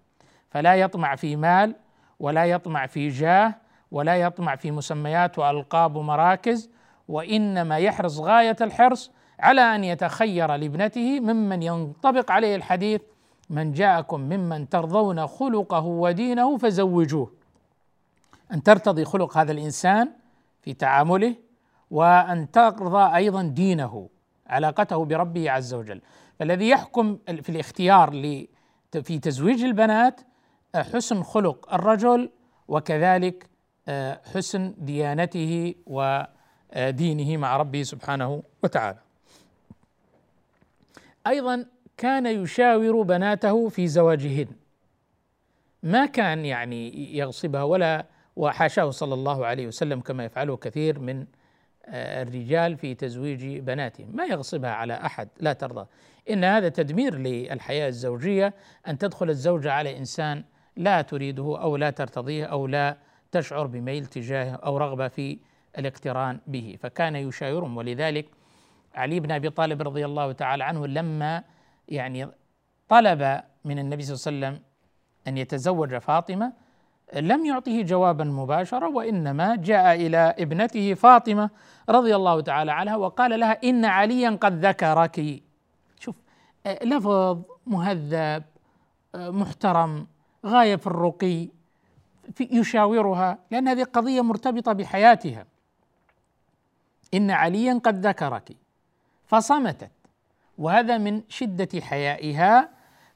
فلا 0.50 0.74
يطمع 0.74 1.16
في 1.16 1.36
مال 1.36 1.74
ولا 2.20 2.44
يطمع 2.44 2.86
في 2.86 3.08
جاه 3.08 3.54
ولا 3.90 4.16
يطمع 4.16 4.56
في 4.56 4.70
مسميات 4.70 5.38
وألقاب 5.38 5.96
ومراكز 5.96 6.70
وإنما 7.08 7.78
يحرص 7.78 8.18
غاية 8.18 8.56
الحرص 8.60 9.10
على 9.40 9.60
أن 9.60 9.84
يتخير 9.84 10.54
لابنته 10.54 11.20
ممن 11.20 11.62
ينطبق 11.62 12.30
عليه 12.30 12.56
الحديث 12.56 13.00
من 13.50 13.72
جاءكم 13.72 14.20
ممن 14.20 14.68
ترضون 14.68 15.26
خلقه 15.26 15.84
ودينه 15.84 16.58
فزوجوه. 16.58 17.32
أن 18.52 18.62
ترتضي 18.62 19.04
خلق 19.04 19.38
هذا 19.38 19.52
الإنسان 19.52 20.10
في 20.62 20.74
تعامله 20.74 21.36
وأن 21.90 22.50
ترضى 22.50 23.16
أيضا 23.16 23.42
دينه 23.42 24.08
علاقته 24.46 25.04
بربه 25.04 25.50
عز 25.50 25.74
وجل. 25.74 26.00
فالذي 26.38 26.68
يحكم 26.68 27.18
في 27.42 27.48
الاختيار 27.48 28.10
في 29.02 29.18
تزويج 29.18 29.64
البنات 29.64 30.20
حسن 30.74 31.22
خلق 31.22 31.74
الرجل 31.74 32.30
وكذلك 32.68 33.50
آه، 33.88 34.20
حسن 34.34 34.74
ديانته 34.78 35.74
ودينه 36.76 37.36
مع 37.36 37.56
ربه 37.56 37.82
سبحانه 37.82 38.42
وتعالى. 38.62 38.98
أيضا 41.26 41.66
كان 41.96 42.26
يشاور 42.26 43.02
بناته 43.02 43.68
في 43.68 43.88
زواجهن. 43.88 44.46
ما 45.82 46.06
كان 46.06 46.44
يعني 46.44 47.16
يغصبها 47.16 47.62
ولا 47.62 48.06
وحاشاه 48.36 48.90
صلى 48.90 49.14
الله 49.14 49.46
عليه 49.46 49.66
وسلم 49.66 50.00
كما 50.00 50.24
يفعله 50.24 50.56
كثير 50.56 50.98
من 50.98 51.26
آه، 51.88 52.22
الرجال 52.22 52.76
في 52.76 52.94
تزويج 52.94 53.58
بناتهم 53.58 54.16
ما 54.16 54.24
يغصبها 54.24 54.70
على 54.70 54.94
أحد 54.94 55.28
لا 55.40 55.52
ترضى. 55.52 55.86
إن 56.30 56.44
هذا 56.44 56.68
تدمير 56.68 57.14
للحياة 57.14 57.88
الزوجية 57.88 58.54
أن 58.88 58.98
تدخل 58.98 59.30
الزوجه 59.30 59.72
على 59.72 59.98
إنسان 59.98 60.44
لا 60.76 61.02
تريده 61.02 61.62
أو 61.62 61.76
لا 61.76 61.90
ترتضيه 61.90 62.44
أو 62.44 62.66
لا 62.66 62.96
تشعر 63.32 63.66
بميل 63.66 64.06
تجاهه 64.06 64.54
أو 64.54 64.76
رغبة 64.78 65.08
في 65.08 65.38
الاقتران 65.78 66.40
به 66.46 66.76
فكان 66.80 67.16
يشاورهم. 67.16 67.76
ولذلك 67.76 68.26
علي 68.94 69.20
بن 69.20 69.32
أبي 69.32 69.50
طالب 69.50 69.82
رضي 69.82 70.04
الله 70.04 70.32
تعالى 70.32 70.64
عنه 70.64 70.86
لما 70.86 71.42
يعني 71.88 72.28
طلب 72.88 73.42
من 73.64 73.78
النبي 73.78 74.02
صلى 74.02 74.14
الله 74.14 74.46
عليه 74.46 74.56
وسلم 74.56 74.66
أن 75.28 75.38
يتزوج 75.38 75.94
فاطمة 75.94 76.52
لم 77.14 77.46
يعطه 77.46 77.82
جوابا 77.82 78.24
مباشرا 78.24 78.88
وإنما 78.88 79.56
جاء 79.56 79.94
إلى 79.94 80.34
ابنته 80.38 80.94
فاطمة 80.94 81.50
رضي 81.88 82.16
الله 82.16 82.40
تعالى 82.40 82.72
عنها 82.72 82.96
وقال 82.96 83.40
لها 83.40 83.58
إن 83.64 83.84
عليا 83.84 84.30
قد 84.30 84.66
ذكرك. 84.66 85.42
شوف 86.00 86.16
لفظ 86.82 87.42
مهذب 87.66 88.42
محترم 89.14 90.06
غاية 90.46 90.76
في 90.76 90.86
الرقي 90.86 91.48
في 92.34 92.48
يشاورها 92.52 93.38
لأن 93.50 93.68
هذه 93.68 93.82
قضية 93.82 94.20
مرتبطة 94.20 94.72
بحياتها. 94.72 95.46
إن 97.14 97.30
عليا 97.30 97.80
قد 97.84 98.06
ذكرك 98.06 98.56
فصمتت. 99.26 99.90
وهذا 100.58 100.98
من 100.98 101.22
شدة 101.28 101.80
حيائها 101.80 102.68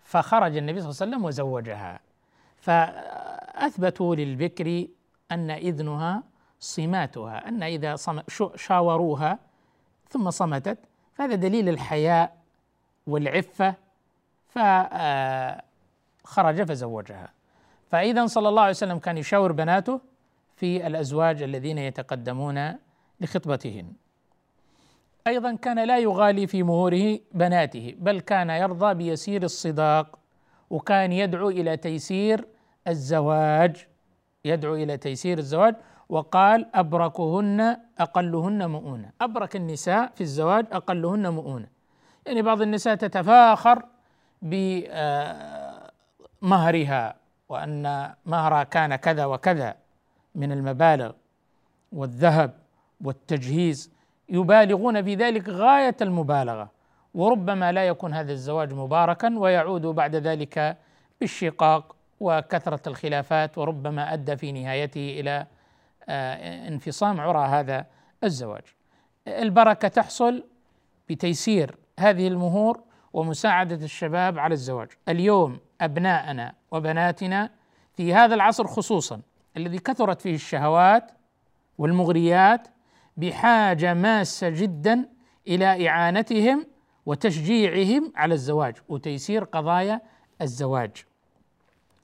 فخرج 0.05 0.57
النبي 0.57 0.81
صلى 0.81 0.91
الله 0.91 1.01
عليه 1.01 1.11
وسلم 1.11 1.25
وزوجها. 1.25 2.01
ف 2.57 2.71
اثبتوا 2.71 4.15
للبكر 4.15 4.87
أن 5.33 5.51
إذنها 5.51 6.23
صماتها 6.61 7.49
أن 7.49 7.63
إذا 7.63 7.97
شاوروها 8.57 9.39
ثم 10.09 10.31
صمتت. 10.31 10.79
فهذا 11.15 11.35
دليل 11.35 11.69
الحياء 11.69 12.37
والعفة. 13.07 13.75
فخرج 14.49 15.63
فزوجها. 16.63 17.33
فاذا 17.91 18.27
صلى 18.27 18.49
الله 18.49 18.63
عليه 18.63 18.71
وسلم 18.71 18.99
كان 18.99 19.19
يشاور 19.19 19.53
بناته 19.53 20.01
في 20.57 20.87
الأزواج 20.87 21.43
الذين 21.43 21.79
يتقدمون 21.79 22.79
لخطبتهن. 23.21 23.93
أيضا 25.27 25.55
كان 25.55 25.85
لا 25.85 25.99
يغالي 25.99 26.47
في 26.47 26.63
مهوره 26.63 27.19
بناته 27.33 27.95
بل 27.99 28.21
كان 28.21 28.51
يرضى 28.51 28.95
بيسير 28.95 29.43
الصداق 29.43 30.19
وكان 30.71 31.13
يدعو 31.13 31.49
إلى 31.49 31.77
تيسير 31.77 32.47
الزواج 32.89 33.87
يدعو 34.45 34.75
إلى 34.75 34.97
تيسير 34.97 35.39
الزواج 35.39 35.75
وقال 36.09 36.67
أبركهن 36.75 37.77
أقلهن 37.99 38.71
مؤونة. 38.71 39.11
أبرك 39.21 39.57
النساء 39.57 40.13
في 40.15 40.21
الزواج 40.21 40.67
أقلهن 40.73 41.29
مؤونة. 41.33 41.69
يعني 42.27 42.43
بعض 42.43 42.63
النساء 42.63 42.95
تتفاخر 42.95 43.83
بمهرها 46.43 47.15
وأن 47.49 48.15
مهرها 48.27 48.65
كان 48.65 48.97
كذا 48.97 49.25
وكذا 49.25 49.75
من 50.35 50.53
المبالغ 50.53 51.13
والذهب. 51.93 52.55
والتجهيز 53.05 53.93
يبالغون 54.29 55.03
في 55.03 55.15
ذلك 55.15 55.49
غاية 55.49 55.97
المبالغة. 56.03 56.71
وربما 57.15 57.73
لا 57.73 57.87
يكون 57.87 58.15
هذا 58.15 58.33
الزواج 58.33 58.73
مباركا 58.73 59.39
ويعود 59.39 59.87
بعد 59.87 60.17
ذلك 60.17 60.77
بالشقاق 61.21 61.97
وكثرة 62.21 62.81
الخلافات 62.87 63.59
وربما 63.59 64.13
أدى 64.13 64.37
في 64.37 64.53
نهايته 64.53 65.21
إلى 65.21 65.47
آه، 66.09 66.69
انفصام 66.69 67.21
عرى 67.21 67.49
هذا 67.49 67.87
الزواج. 68.25 68.63
البركة 69.29 69.89
تحصل 69.89 70.45
بتيسير 71.09 71.77
هذه 71.99 72.29
المهور 72.29 72.81
ومساعدة 73.13 73.85
الشباب 73.85 74.39
على 74.39 74.53
الزواج. 74.53 74.89
اليوم 75.09 75.59
أبناءنا 75.81 76.55
وبناتنا 76.71 77.51
في 77.95 78.15
هذا 78.15 78.35
العصر 78.35 78.67
خصوصا 78.67 79.21
الذي 79.57 79.79
كثرت 79.79 80.23
فيه 80.23 80.35
الشهوات 80.35 81.13
والمغريات 81.79 82.69
بحاجة 83.21 83.95
ماسة 83.95 84.49
جدا 84.49 85.09
إلى 85.49 85.89
إعانتهم 85.89 86.67
وتشجيعهم 87.07 88.13
على 88.17 88.35
الزواج 88.35 88.77
وتيسير 88.89 89.45
قضايا 89.45 90.01
الزواج 90.43 90.91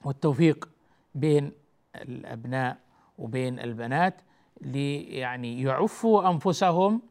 والتوفيق 0.05 0.69
بين 1.15 1.51
الأبناء 1.95 2.77
وبين 3.17 3.59
البنات 3.59 4.21
ليعني 4.61 5.61
يعفوا 5.61 6.29
أنفسهم 6.29 7.01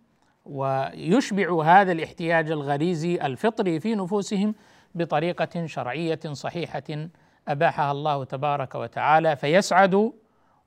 ويشبعوا 0.46 1.64
هذا 1.64 1.92
الاحتياج 1.92 2.50
الغريزي 2.50 3.14
الفطري 3.14 3.80
في 3.80 3.94
نفوسهم 3.94 4.54
بطريقة 4.94 5.66
شرعية 5.66 6.20
صحيحة 6.32 7.08
أباحها 7.48 7.92
الله 7.92 8.24
تبارك 8.24 8.74
وتعالى 8.74 9.36
فيسعدوا 9.36 10.12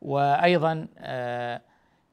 وأيضا 0.02 0.88
آه، 0.98 1.62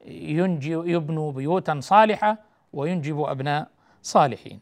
ينجي 0.07 0.71
يبنوا 0.71 1.31
بيوتا 1.31 1.79
صالحة 1.79 2.37
وينجبوا 2.73 3.31
أبناء 3.31 3.67
صالحين. 4.01 4.59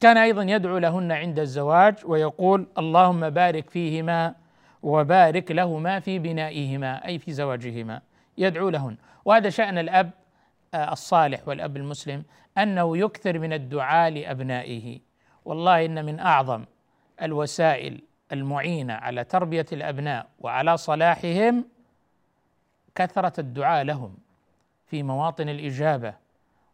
كان 0.00 0.16
أيضا 0.16 0.42
يدعو 0.42 0.78
لهن 0.78 1.12
عند 1.12 1.38
الزواج 1.38 1.94
ويقول 2.04 2.66
اللهم 2.78 3.30
بارك 3.30 3.70
فيهما 3.70 4.34
وبارك 4.82 5.50
لهما 5.50 6.00
في 6.00 6.18
بنائهما 6.18 7.06
أي 7.06 7.18
في 7.18 7.32
زواجهما. 7.32 8.00
يدعو 8.38 8.68
لهن. 8.68 8.96
وهذا 9.24 9.50
شأن 9.50 9.78
الأب 9.78 10.10
آه، 10.74 10.92
الصالح 10.92 11.48
والأب 11.48 11.76
المسلم 11.76 12.22
أنه 12.58 12.98
يكثر 12.98 13.38
من 13.38 13.52
الدعاء 13.52 14.10
لأبنائه. 14.10 15.00
والله 15.44 15.84
إن 15.84 16.04
من 16.04 16.20
أعظم 16.20 16.64
الوسائل 17.22 18.00
المعينة 18.32 18.94
على 18.94 19.24
تربية 19.24 19.66
الأبناء 19.72 20.26
وعلى 20.38 20.76
صلاحهم 20.76 21.64
كثرة 22.94 23.40
الدعاء 23.40 23.84
لهم. 23.84 24.29
في 24.90 25.02
مواطن 25.02 25.48
الإجابة 25.48 26.14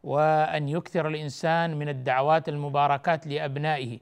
وأن 0.02 0.68
يكثر 0.68 1.08
الإنسان 1.08 1.76
من 1.78 1.88
الدعوات 1.88 2.48
المباركات 2.48 3.26
لأبنائه 3.26 3.98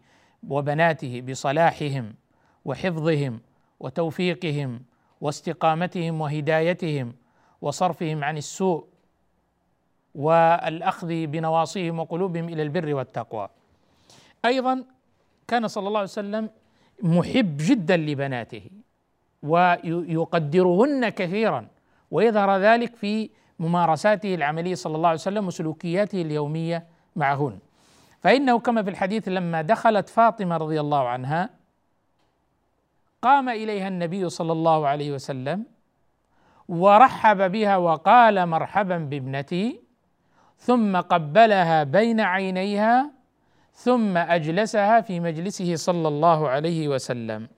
وبناته 0.48 1.20
بصلاحهم 1.20 2.14
وحفظهم 2.64 3.40
وتوفيقهم 3.80 4.82
واستقامتهم 5.20 6.20
وهدايتهم 6.20 7.14
وصرفهم 7.62 8.24
عن 8.24 8.36
السوء 8.36 8.86
والأخذ 10.14 11.26
بنواصيهم 11.26 11.98
وقلوبهم 11.98 12.48
إلى 12.48 12.62
البر 12.62 12.94
والتقوى. 12.94 13.48
أيضا 14.44 14.84
كان 15.48 15.68
صلى 15.68 15.88
الله 15.88 15.98
عليه 15.98 16.08
وسلم 16.08 16.50
محب 17.02 17.56
جدا 17.58 17.96
لبناته 17.96 18.70
ويقدرهن 19.42 21.08
كثيرا 21.08 21.68
ويظهر 22.10 22.58
ذلك 22.58 22.96
في 22.96 23.30
ممارساته 23.58 24.34
العملية 24.34 24.74
صلى 24.74 24.96
الله 24.96 25.08
عليه 25.08 25.18
وسلم 25.18 25.46
وسلوكياته 25.46 26.22
اليومية 26.22 26.86
معهن. 27.16 27.58
فإنه 28.20 28.58
كما 28.58 28.82
في 28.82 28.90
الحديث 28.90 29.28
لما 29.28 29.62
دخلت 29.62 30.08
فاطمة 30.08 30.56
رضي 30.56 30.80
الله 30.80 31.08
عنها 31.08 31.50
قام 33.22 33.48
إليها 33.48 33.88
النبي 33.88 34.28
صلى 34.28 34.52
الله 34.52 34.88
عليه 34.88 35.12
وسلم 35.12 35.64
ورحب 36.68 37.50
بها 37.52 37.76
وقال 37.76 38.46
مرحبا 38.46 38.98
بابنتي 38.98 39.80
ثم 40.58 40.96
قبلها 41.00 41.84
بين 41.84 42.20
عينيها 42.20 43.10
ثم 43.72 44.16
أجلسها 44.16 45.00
في 45.00 45.20
مجلسه 45.20 45.76
صلى 45.76 46.08
الله 46.08 46.48
عليه 46.48 46.88
وسلم 46.88 47.48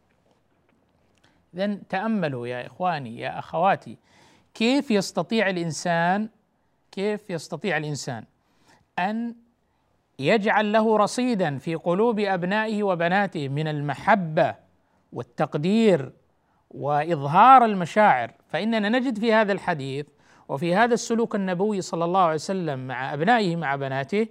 اذا 1.54 1.78
تأملوا 1.88 2.46
يا 2.46 2.66
إخواني 2.66 3.18
يا 3.18 3.38
أخواتي 3.38 3.98
كيف 4.56 4.90
يستطيع 4.90 5.50
الإنسان 5.50 6.28
كيف 6.92 7.30
يستطيع 7.30 7.76
الإنسان 7.76 8.24
أن 8.98 9.34
يجعل 10.18 10.72
له 10.72 10.96
رصيدا 10.96 11.58
في 11.58 11.74
قلوب 11.74 12.20
أبنائه 12.20 12.82
وبناته 12.82 13.48
من 13.48 13.68
المحبة 13.68 14.54
والتقدير 15.12 16.12
وإظهار 16.70 17.64
المشاعر؟ 17.64 18.32
فإننا 18.48 18.88
نجد 18.88 19.18
في 19.18 19.32
هذا 19.32 19.52
الحديث 19.52 20.06
وفي 20.48 20.74
هذا 20.74 20.94
السلوك 20.94 21.34
النبوي 21.34 21.80
صلى 21.80 22.04
الله 22.04 22.20
عليه 22.20 22.34
وسلم 22.34 22.86
مع 22.86 23.14
أبنائه 23.14 23.56
مع 23.56 23.76
بناته 23.76 24.26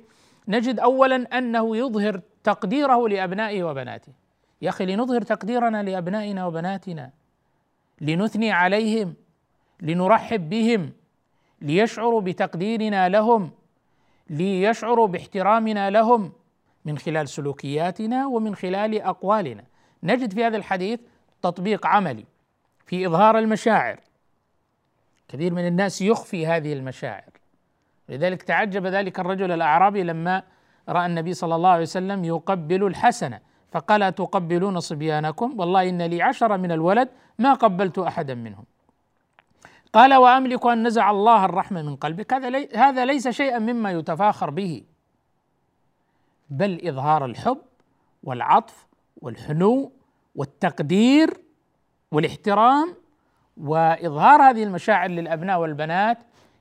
نجد 0.47 0.79
اولا 0.79 1.38
أنه 1.38 1.77
يظهر 1.77 2.21
تقديره 2.43 3.07
لأبنائه 3.07 3.63
وبناته. 3.63 4.13
يا 4.61 4.69
أخي 4.69 4.85
لنظهر 4.85 5.21
تقديرنا 5.21 5.83
لأبنائنا 5.83 6.45
وبناتنا 6.45 7.11
لنثني 8.01 8.51
عليهم 8.51 9.13
لنرحب 9.81 10.49
بهم 10.49 10.91
ليشعروا 11.61 12.21
بتقديرنا 12.21 13.09
لهم 13.09 13.51
ليشعروا 14.29 15.07
باحترامنا 15.07 15.89
لهم 15.89 16.31
من 16.85 16.97
خلال 16.97 17.29
سلوكياتنا 17.29 18.27
ومن 18.27 18.55
خلال 18.55 19.01
أقوالنا. 19.01 19.63
نجد 20.03 20.33
في 20.33 20.43
هذا 20.43 20.57
الحديث 20.57 20.99
تطبيق 21.41 21.85
عملي 21.85 22.25
في 22.85 23.07
إظهار 23.07 23.38
المشاعر. 23.39 23.99
كثير 25.27 25.53
من 25.53 25.67
الناس 25.67 26.01
يخفي 26.01 26.47
هذه 26.47 26.73
المشاعر. 26.73 27.29
لذلك 28.09 28.43
تعجب 28.43 28.85
ذلك 28.85 29.19
الرجل 29.19 29.51
الأعرابي 29.51 30.03
لما 30.03 30.43
رأى 30.89 31.05
النبي 31.05 31.33
صلى 31.33 31.55
الله 31.55 31.69
عليه 31.69 31.81
وسلم 31.81 32.23
يقبل 32.23 32.83
الحسن 32.83 33.39
فقال 33.71 34.15
تقبلون 34.15 34.79
صبيانكم؟ 34.79 35.59
والله 35.59 35.89
إن 35.89 36.01
لي 36.01 36.21
عشر 36.21 36.57
من 36.57 36.71
الولد 36.71 37.09
ما 37.39 37.53
قبلت 37.53 37.99
أحدا 37.99 38.35
منهم. 38.35 38.65
قال 39.95 40.13
وأملك 40.13 40.65
أن 40.65 40.88
نزع 40.88 41.12
الله 41.12 41.45
الرحمة 41.45 41.81
من 41.81 41.95
قلبك. 41.95 42.34
هذا 42.34 42.49
لي 42.49 42.69
هذا 42.75 43.05
ليس 43.05 43.27
شيئا 43.27 43.60
مما 43.60 43.91
يتفاخر 43.91 44.49
به 44.49 44.84
بل 46.49 46.88
إظهار 46.88 47.25
الحب 47.25 47.58
والعطف 48.23 48.88
والحنو 49.21 49.91
والتقدير 50.36 51.38
والاحترام. 52.12 52.95
وإظهار 53.58 54.41
هذه 54.41 54.63
المشاعر 54.63 55.10
للأبناء 55.10 55.60
والبنات 55.60 56.17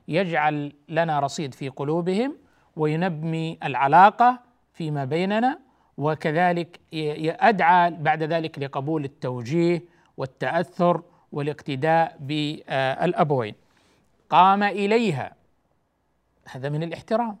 يجعل 0.07 0.73
لنا 0.89 1.19
رصيد 1.19 1.53
في 1.53 1.69
قلوبهم 1.69 2.37
وينمي 2.75 3.57
العلاقة 3.63 4.39
فيما 4.73 5.05
بيننا. 5.05 5.59
وكذلك 5.97 6.79
أدعى 7.39 7.91
بعد 7.91 8.23
ذلك 8.23 8.59
لقبول 8.59 9.05
التوجيه 9.05 9.83
والتأثر 10.17 11.01
والاقتداء 11.35 12.17
بالأبوين. 12.19 13.55
قام 14.29 14.63
إليها. 14.63 15.35
هذا 16.51 16.69
من 16.69 16.83
الاحترام 16.83 17.37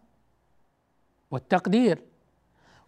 والتقدير. 1.31 2.01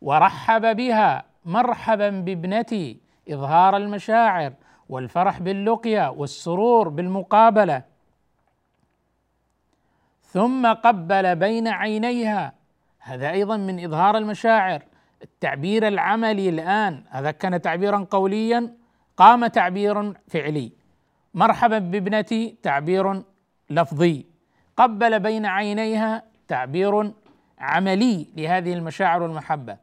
ورحب 0.02 0.76
بها 0.76 1.24
مرحبا 1.46 2.10
بابنتي 2.10 2.98
إظهار 3.30 3.78
المشاعر 3.78 4.54
والفرح 4.90 5.40
باللقيا 5.40 6.08
والسرور 6.08 6.90
بالمقابلة. 6.90 7.84
ثم 10.24 10.74
قبل 10.74 11.36
بين 11.36 11.68
عينيها. 11.68 12.54
هذا 13.00 13.32
أيضا 13.32 13.58
من 13.58 13.84
إظهار 13.84 14.18
المشاعر. 14.18 14.84
التعبير 15.24 15.88
العملي 15.88 16.50
الآن 16.50 17.04
هذا 17.10 17.32
كان 17.32 17.62
تعبيرا 17.62 18.08
قوليا 18.12 18.74
قام 19.18 19.48
تعبير 19.48 20.14
فعلي 20.28 20.72
مرحبا 21.38 21.80
بابنتي 21.80 22.56
تعبير 22.64 23.24
لفظي. 23.70 24.26
قبل 24.78 25.20
بين 25.20 25.46
عينيها 25.46 26.24
تعبير 26.48 27.12
عملي 27.60 28.28
لهذه 28.38 28.74
المشاعر 28.74 29.22
والمحبة. 29.22 29.78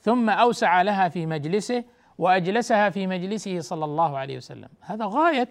ثم 0.00 0.30
أوسع 0.30 0.82
لها 0.82 1.08
في 1.08 1.26
مجلسه 1.26 1.84
وأجلسها 2.18 2.90
في 2.90 3.06
مجلسه 3.06 3.60
صلى 3.60 3.84
الله 3.84 4.18
عليه 4.18 4.36
وسلم. 4.36 4.68
هذا 4.80 5.04
غاية 5.04 5.48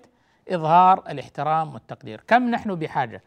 إظهار 0.49 1.03
الاحترام 1.09 1.73
والتقدير. 1.73 2.21
كم 2.27 2.49
نحن 2.49 2.75
بحاجة 2.75 3.23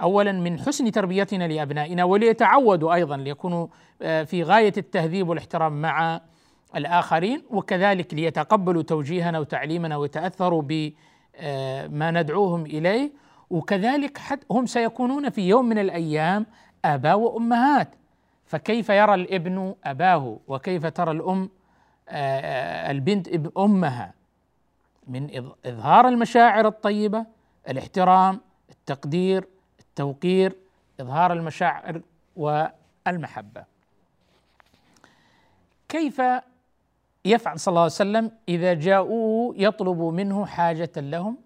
اولا 0.00 0.32
من 0.32 0.58
حسن 0.58 0.92
تربيتنا 0.92 1.48
لأبنائنا 1.48 2.04
وليتعودوا 2.04 2.94
أيضا 2.94 3.16
ليكونوا 3.16 3.66
آه، 4.02 4.24
في 4.24 4.42
غاية 4.42 4.72
التهذيب 4.76 5.28
والاحترام 5.28 5.82
مع 5.82 6.20
الآخرين 6.76 7.42
وكذلك 7.50 8.14
ليتقبلوا 8.14 8.82
توجيهنا 8.82 9.38
وتعليمنا 9.38 9.96
ويتأثروا 9.96 10.62
آه، 11.38 11.86
ندعوهم 12.10 12.66
إليه. 12.66 13.10
وكذلك 13.50 14.18
حتى 14.18 14.46
هم 14.50 14.66
سيكونون 14.66 15.30
في 15.30 15.48
يوم 15.48 15.64
من 15.64 15.78
الأيام 15.78 16.46
آباء 16.84 17.18
وأمهات. 17.18 17.88
فكيف 18.46 18.88
يرى 18.88 19.14
الابن 19.14 19.74
أباه؟ 19.84 20.38
وكيف 20.48 20.86
ترى 20.86 21.10
الأم 21.10 21.50
آه، 22.08 22.90
البنت 22.90 23.28
أمها؟ 23.58 24.14
من 25.06 25.42
إظهار 25.66 26.08
المشاعر 26.08 26.66
الطيبة 26.66 27.26
الاحترام 27.68 28.40
التقدير 28.70 29.48
التوقير 29.80 30.56
إظهار 31.00 31.32
المشاعر 31.32 32.00
والمحبة. 32.36 33.64
كيف 35.88 36.22
يفعل 37.30 37.60
صلى 37.60 37.72
الله 37.72 37.82
عليه 37.82 37.92
وسلم 37.92 38.30
إذا 38.48 38.74
جاءوه 38.74 39.54
يطلبوا 39.56 40.12
منه 40.12 40.46
حاجة 40.46 40.92
لهم. 40.96 41.38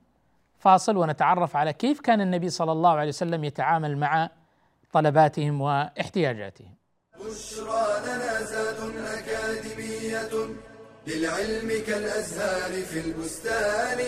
فاصل 0.59 0.97
ونتعرف 0.97 1.57
على 1.57 1.73
كيف 1.73 2.01
كان 2.01 2.21
النبي 2.21 2.51
صلى 2.51 2.73
الله 2.73 2.91
عليه 2.91 3.09
وسلم 3.09 3.45
يتعامل 3.45 3.99
مع 3.99 4.31
طلباتهم 4.93 5.61
واحتياجاتهم. 5.61 6.75
بشرى 7.21 7.87
لنا 8.07 9.19
أكاديمية 9.19 10.31
للعلم 11.07 11.85
كالأزهار 11.87 12.73
في 12.83 13.01
البستان. 13.01 13.99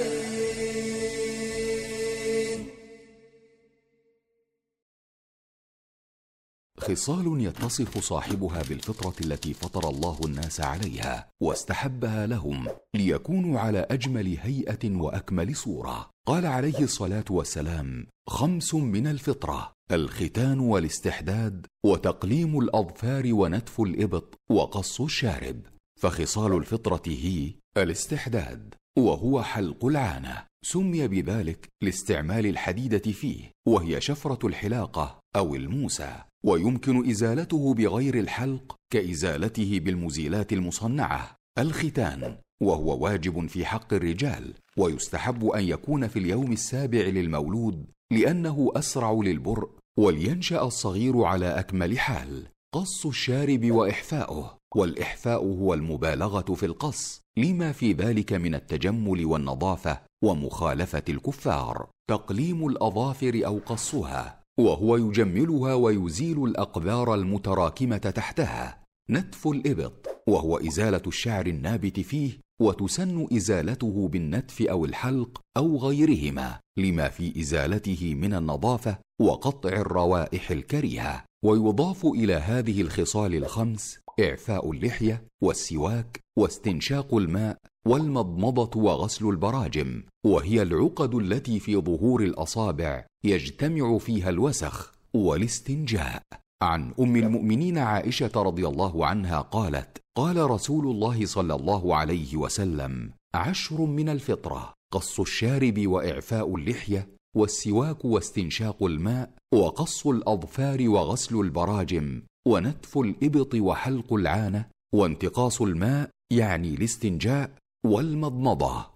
خصال 6.84 7.40
يتصف 7.40 7.98
صاحبها 7.98 8.62
بالفطرة 8.62 9.14
التي 9.20 9.54
فطر 9.54 9.88
الله 9.88 10.18
الناس 10.24 10.60
عليها 10.60 11.28
واستحبها 11.42 12.26
لهم 12.26 12.68
ليكونوا 12.94 13.60
على 13.60 13.86
أجمل 13.90 14.38
هيئة 14.40 14.96
وأكمل 14.96 15.56
صورة. 15.56 16.10
قال 16.26 16.46
عليه 16.46 16.78
الصلاة 16.78 17.24
والسلام 17.30 18.06
خمس 18.28 18.74
من 18.74 19.06
الفطرة 19.06 19.72
الختان 19.92 20.60
والاستحداد 20.60 21.66
وتقليم 21.84 22.58
الأظفار 22.58 23.34
ونتف 23.34 23.80
الإبط 23.80 24.34
وقص 24.50 25.00
الشارب. 25.00 25.60
فخصال 26.00 26.56
الفطرة 26.56 27.02
هي 27.06 27.54
الاستحداد 27.76 28.74
وهو 28.98 29.42
حلق 29.42 29.84
العانة. 29.84 30.46
سمي 30.64 31.08
بذلك 31.08 31.68
لاستعمال 31.82 32.46
الحديدة 32.46 33.12
فيه 33.12 33.50
وهي 33.68 34.00
شفرة 34.00 34.46
الحلاقة 34.46 35.20
أو 35.36 35.54
الموسى. 35.54 36.22
ويمكن 36.44 37.10
إزالته 37.10 37.74
بغير 37.74 38.18
الحلق 38.18 38.76
كإزالته 38.92 39.80
بالمزيلات 39.84 40.52
المصنعة. 40.52 41.36
الختان 41.58 42.36
وهو 42.62 43.04
واجب 43.04 43.46
في 43.46 43.66
حق 43.66 43.94
الرجال 43.94 44.54
ويستحب 44.78 45.46
أن 45.46 45.64
يكون 45.64 46.08
في 46.08 46.18
اليوم 46.18 46.52
السابع 46.52 47.00
للمولود 47.00 47.86
لأنه 48.12 48.72
أسرع 48.76 49.12
للبرء 49.12 49.70
ولينشأ 49.98 50.62
الصغير 50.62 51.22
على 51.22 51.46
أكمل 51.46 51.98
حال. 51.98 52.46
قص 52.74 53.06
الشارب 53.06 53.70
وإحفاؤه 53.70 54.58
والإحفاء 54.74 55.44
هو 55.44 55.74
المبالغة 55.74 56.54
في 56.54 56.66
القص 56.66 57.20
لما 57.36 57.72
في 57.72 57.92
ذلك 57.92 58.32
من 58.32 58.54
التجمل 58.54 59.24
والنظافة 59.24 60.00
ومخالفة 60.24 61.02
الكفار. 61.08 61.88
تقليم 62.10 62.66
الأظافر 62.66 63.42
أو 63.46 63.60
قصها. 63.66 64.43
وهو 64.58 64.96
يجملها 64.96 65.74
ويزيل 65.74 66.44
الاقذار 66.44 67.14
المتراكمة 67.14 67.96
تحتها. 67.96 68.84
نتف 69.10 69.48
الإبط 69.48 70.22
وهو 70.26 70.58
إزالة 70.58 71.02
الشعر 71.06 71.46
النابت 71.46 72.00
فيه 72.00 72.32
وتسن 72.60 73.26
إزالته 73.32 74.08
بالنتف 74.08 74.62
أو 74.62 74.84
الحلق 74.84 75.40
أو 75.56 75.76
غيرهما 75.76 76.60
لما 76.78 77.08
في 77.08 77.40
إزالته 77.40 78.14
من 78.14 78.34
النظافة 78.34 78.98
وقطع 79.20 79.68
الروائح 79.68 80.50
الكريهة. 80.50 81.24
ويضاف 81.44 82.06
إلى 82.06 82.34
هذه 82.34 82.80
الخصال 82.80 83.34
الخمس 83.34 83.98
إعفاء 84.20 84.70
اللحية 84.70 85.24
والسواك 85.42 86.20
واستنشاق 86.38 87.14
الماء 87.14 87.56
والمضمضة 87.86 88.80
وغسل 88.80 89.26
البراجم 89.28 90.02
وهي 90.26 90.62
العقد 90.62 91.14
التي 91.14 91.60
في 91.60 91.76
ظهور 91.76 92.22
الأصابع 92.22 93.06
يجتمع 93.24 93.98
فيها 93.98 94.30
الوسخ 94.30 94.92
والاستنجاء. 95.14 96.22
عن 96.62 96.94
أم 97.00 97.16
المؤمنين 97.16 97.78
عائشة 97.78 98.30
رضي 98.36 98.66
الله 98.66 99.06
عنها 99.06 99.40
قالت 99.40 99.98
قال 100.16 100.50
رسول 100.50 100.86
الله 100.86 101.26
صلى 101.26 101.54
الله 101.54 101.96
عليه 101.96 102.36
وسلم 102.36 103.10
عشر 103.34 103.80
من 103.80 104.08
الفطرة 104.08 104.74
قص 104.92 105.20
الشارب 105.20 105.86
وإعفاء 105.86 106.56
اللحية 106.56 107.08
والسواك 107.36 108.04
واستنشاق 108.04 108.82
الماء 108.82 109.30
وقص 109.54 110.06
الأظفار 110.06 110.88
وغسل 110.88 111.40
البراجم 111.40 112.22
ونتف 112.48 112.98
الإبط 112.98 113.54
وحلق 113.54 114.12
العانة 114.12 114.66
وانتقاص 114.94 115.62
الماء 115.62 116.10
يعني 116.32 116.74
الاستنجاء 116.74 117.50
والمضمضة. 117.86 118.93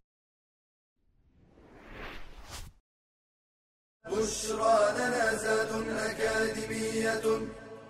بشرى 4.12 4.78
لنا 4.98 5.34
زاد 5.34 5.72
أكاديمية 5.88 7.26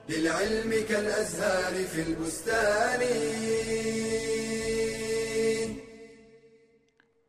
للعلم 0.09 0.71
كالأزهار 0.89 1.75
في 1.85 2.01
البستان. 2.03 3.01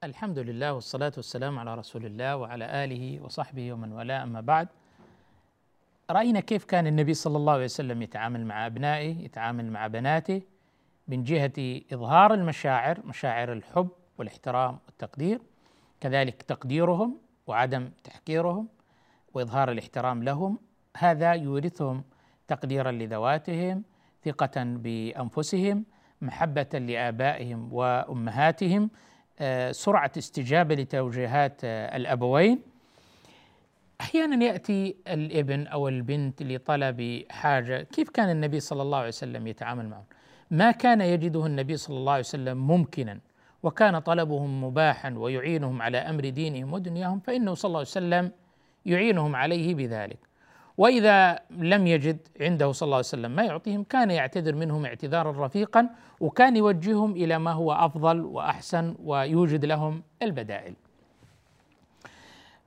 الحمد 0.04 0.40
لله 0.40 0.74
والصلاة 0.74 1.12
والسلام 1.18 1.60
على 1.60 1.76
رسول 1.76 2.06
الله 2.06 2.36
وعلى 2.38 2.84
آله 2.84 3.22
وصحبه 3.24 3.74
ومن 3.74 3.92
والاه. 3.92 4.24
أما 4.24 4.42
بعد 4.42 4.68
رأينا 6.12 6.40
كيف 6.40 6.66
كان 6.66 6.88
النبي 6.88 7.14
صلى 7.14 7.38
الله 7.38 7.54
عليه 7.54 7.64
وسلم 7.64 8.02
يتعامل 8.02 8.46
مع 8.46 8.66
أبنائه 8.66 9.26
يتعامل 9.26 9.72
مع 9.72 9.88
بناته 9.88 10.42
من 11.08 11.24
جهة 11.24 11.82
إظهار 11.94 12.34
المشاعر 12.34 13.06
مشاعر 13.06 13.54
الحب 13.54 13.90
والاحترام 14.18 14.80
والتقدير. 14.86 15.42
كذلك 16.02 16.42
تقديرهم 16.42 17.18
وعدم 17.48 17.90
تحقيرهم. 18.04 18.68
وإظهار 19.34 19.72
الاحترام 19.72 20.24
لهم 20.24 20.60
هذا 20.98 21.34
يورثهم 21.34 22.04
تقديرا 22.48 22.92
لذواتهم 22.92 23.84
ثقة 24.26 24.64
بأنفسهم 24.64 25.86
محبة 26.22 26.80
لآبائهم 26.80 27.74
وأمهاتهم 27.74 28.90
آه، 29.40 29.72
سرعة 29.72 30.12
استجابة 30.18 30.76
لتوجيهات 30.76 31.62
آه، 31.64 31.98
الأبوين. 31.98 32.60
أحيانا 34.02 34.46
يأتي 34.46 34.96
الابن 35.08 35.68
أو 35.68 35.88
البنت 35.88 36.44
لطلب 36.44 37.24
حاجة 37.30 37.84
كيف 37.84 38.10
كان 38.10 38.30
النبي 38.30 38.60
صلى 38.60 38.82
الله 38.82 38.98
عليه 38.98 39.08
وسلم 39.08 39.48
يتعامل 39.48 39.90
معهم؟ 39.90 40.06
ما 40.52 40.72
كان 40.72 41.02
يجده 41.02 41.46
النبي 41.46 41.78
صلى 41.78 41.98
الله 41.98 42.12
عليه 42.12 42.20
وسلم 42.20 42.68
ممكنا 42.68 43.20
وكان 43.64 44.00
طلبهم 44.00 44.64
مباحا 44.64 45.14
ويعينهم 45.18 45.82
على 45.82 45.98
أمر 45.98 46.30
دينهم 46.30 46.74
ودنياهم 46.74 47.20
فإنه 47.20 47.54
صلى 47.54 47.70
الله 47.70 47.80
عليه 47.80 47.90
وسلم 47.90 48.32
يعينهم 48.86 49.36
عليه 49.36 49.76
بذلك 49.76 50.30
وإذا 50.78 51.40
لم 51.50 51.88
يجد 51.88 52.28
عنده 52.42 52.72
صلى 52.72 52.88
الله 52.88 52.96
عليه 52.96 53.08
وسلم 53.08 53.32
ما 53.32 53.44
يعطيهم 53.44 53.84
كان 53.84 54.12
يعتذر 54.12 54.56
منهم 54.56 54.86
اعتذارا 54.86 55.46
رفيقا 55.46 55.90
وكان 56.20 56.56
يوجههم 56.56 57.12
إلى 57.12 57.40
ما 57.40 57.52
هو 57.52 57.72
أفضل 57.72 58.22
وأحسن 58.22 58.96
ويوجد 59.04 59.66
لهم 59.66 60.04
البدائل. 60.22 60.76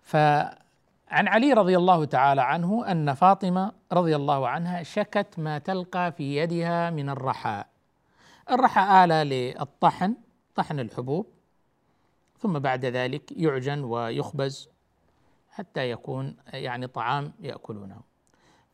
فعن 0.03 0.53
علي 1.11 1.53
رضي 1.53 1.77
الله 1.77 2.05
تعالى 2.05 2.43
عنه 2.43 2.91
أن 2.91 3.15
فاطمة 3.15 3.73
رضي 3.93 4.17
الله 4.17 4.49
عنها 4.49 4.83
شكت 4.83 5.39
ما 5.39 5.59
تلقى 5.59 6.13
في 6.13 6.37
يدها 6.37 6.91
من 6.91 7.09
الرحى. 7.09 7.65
الرحى 8.51 9.05
آلة 9.05 9.23
للطحن 9.23 10.15
طحن 10.55 10.81
الحبوب 10.81 11.27
ثم 12.39 12.59
بعد 12.59 12.85
ذلك 12.85 13.33
يعجن 13.33 13.85
ويخبز 13.85 14.72
حتى 15.53 15.91
يكون 15.91 16.37
يعني 16.53 16.87
طعام 16.87 17.33
يأكلونه. 17.41 18.01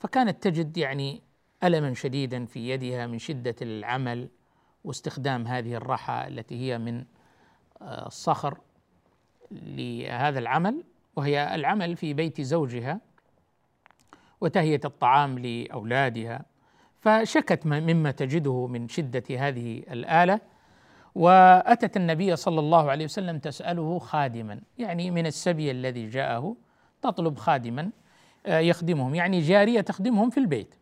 فكانت 0.01 0.43
تجد 0.43 0.77
يعني 0.77 1.23
ألما 1.65 1.95
شديدا 1.95 2.47
في 2.47 2.71
يدها 2.71 3.07
من 3.07 3.19
شدة 3.19 3.55
العمل 3.63 4.29
واستخدام 4.85 5.47
هذه 5.47 5.75
الرحى 5.75 6.29
التي 6.29 6.55
هي 6.55 6.79
من 6.79 7.05
آه، 7.83 8.07
الصخر 8.07 8.59
لهذا 9.51 10.39
العمل 10.39 10.85
وهي 11.17 11.55
العمل 11.55 11.97
في 11.97 12.15
بيت 12.15 12.41
زوجها 12.41 13.01
وتهية 14.41 14.81
الطعام 14.85 15.39
لأولادها. 15.39 16.45
فشكت 17.01 17.67
مما 17.67 18.11
تجده 18.11 18.67
من 18.67 18.89
شدة 18.89 19.25
هذه 19.31 19.79
الآلة. 19.91 20.41
وأتت 21.15 21.97
النبي 21.97 22.37
صلى 22.37 22.61
الله 22.61 22.91
عليه 22.91 23.05
وسلم 23.05 23.39
تسأله 23.39 23.99
خادما 23.99 24.61
يعني 24.79 25.11
من 25.11 25.27
السبي 25.27 25.71
الذي 25.71 26.07
جاءه 26.09 26.57
تطلب 27.03 27.39
خادما 27.39 27.91
آه، 28.47 28.59
يخدمهم 28.59 29.15
يعني 29.15 29.41
جارية 29.41 29.81
تخدمهم 29.81 30.31
في 30.31 30.41
البيت. 30.41 30.75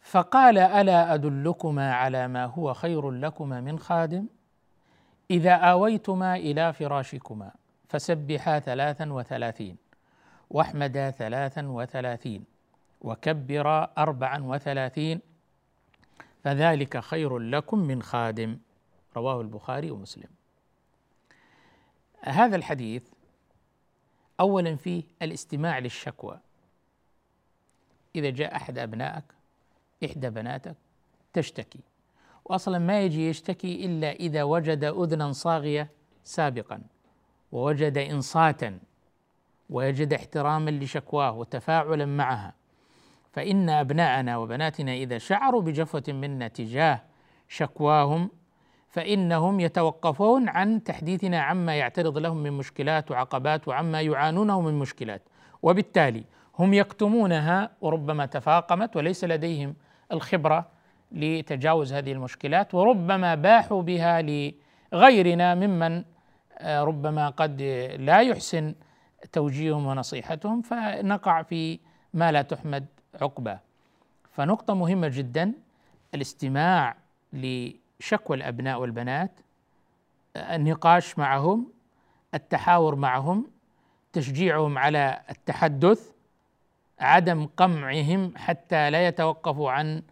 فقال 0.00 0.58
ألا 0.58 1.14
أدلكما 1.14 1.94
على 1.94 2.28
ما 2.28 2.44
هو 2.44 2.74
خير 2.74 3.10
لكما 3.10 3.60
من 3.60 3.78
خادم؟ 3.78 4.26
إذا 5.30 5.54
آويتما 5.54 6.36
إلى 6.36 6.72
فراشكما 6.72 7.50
فسبحا 7.88 8.58
ثلاثا 8.58 9.12
وثلاثين 9.12 9.76
واحمدا 10.50 11.10
ثلاثا 11.10 11.66
وثلاثين 11.68 12.44
وكبرا 13.00 13.92
اربعا 13.98 14.38
وثلاثين 14.38 15.20
فذلك 16.44 16.98
خير 16.98 17.38
لكم 17.38 17.78
من 17.78 18.02
خادم. 18.02 18.58
رواه 19.16 19.40
البخاري 19.40 19.90
ومسلم. 19.90 20.28
هذا 22.20 22.56
الحديث 22.56 23.02
اولا 24.42 24.76
فيه 24.76 25.02
الاستماع 25.22 25.78
للشكوى. 25.78 26.38
إذا 28.16 28.30
جاء 28.30 28.56
أحد 28.56 28.78
أبنائك 28.78 29.24
إحدى 30.04 30.30
بناتك 30.30 30.76
تشتكي. 31.32 31.80
واصلا 32.44 32.78
ما 32.78 33.02
يجي 33.02 33.28
يشتكي 33.28 33.86
إلا 33.86 34.12
إذا 34.12 34.42
وجد 34.42 34.84
اذنا 34.84 35.32
صاغية 35.32 35.88
سابقا 36.24 36.82
ووجد 37.52 37.98
إنصاتا 37.98 38.78
ويجد 39.70 40.12
احتراما 40.12 40.70
لشكواه 40.70 41.32
وتفاعلا 41.32 42.06
معها. 42.06 42.54
فإن 43.32 43.70
أبناءنا 43.70 44.36
وبناتنا 44.36 44.92
إذا 44.92 45.18
شعروا 45.18 45.62
بجفوة 45.62 46.04
منا 46.08 46.48
تجاه 46.48 47.02
شكواهم 47.48 48.30
فإنهم 48.92 49.60
يتوقفون 49.60 50.48
عن 50.48 50.84
تحديثنا 50.84 51.40
عما 51.40 51.76
يعترض 51.76 52.18
لهم 52.18 52.36
من 52.36 52.52
مشكلات 52.52 53.10
وعقبات 53.10 53.68
وعما 53.68 54.00
يعانونه 54.00 54.60
من 54.60 54.74
مشكلات. 54.74 55.22
وبالتالي 55.62 56.24
هم 56.58 56.74
يكتمونها 56.74 57.70
وربما 57.80 58.26
تفاقمت 58.26 58.96
وليس 58.96 59.24
لديهم 59.24 59.74
الخبرة 60.12 60.68
لتجاوز 61.12 61.92
هذه 61.92 62.12
المشكلات 62.12 62.74
وربما 62.74 63.34
باحوا 63.34 63.82
بها 63.82 64.22
لغيرنا 64.92 65.54
ممن 65.54 66.04
آه، 66.58 66.84
ربما 66.84 67.28
قد 67.28 67.62
لا 67.98 68.20
يحسن 68.20 68.74
توجيههم 69.32 69.86
ونصيحتهم 69.86 70.62
فنقع 70.62 71.42
في 71.42 71.78
ما 72.14 72.32
لا 72.32 72.42
تحمد 72.42 72.86
عقباه. 73.20 73.60
فنقطة 74.32 74.74
مهمة 74.74 75.08
جدا 75.08 75.52
الاستماع 76.14 76.96
شكوى 78.02 78.36
الأبناء 78.36 78.80
والبنات 78.80 79.40
النقاش 80.36 81.18
معهم 81.18 81.72
التحاور 82.34 82.94
معهم 82.94 83.46
تشجيعهم 84.12 84.78
على 84.78 85.20
التحدث 85.30 86.10
عدم 87.00 87.46
قمعهم 87.56 88.32
حتى 88.36 88.90
لا 88.90 89.06
يتوقفوا 89.06 89.70
عن 89.70 90.02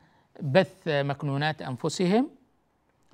بث 0.42 0.82
مكنونات 0.86 1.62
أنفسهم. 1.62 2.30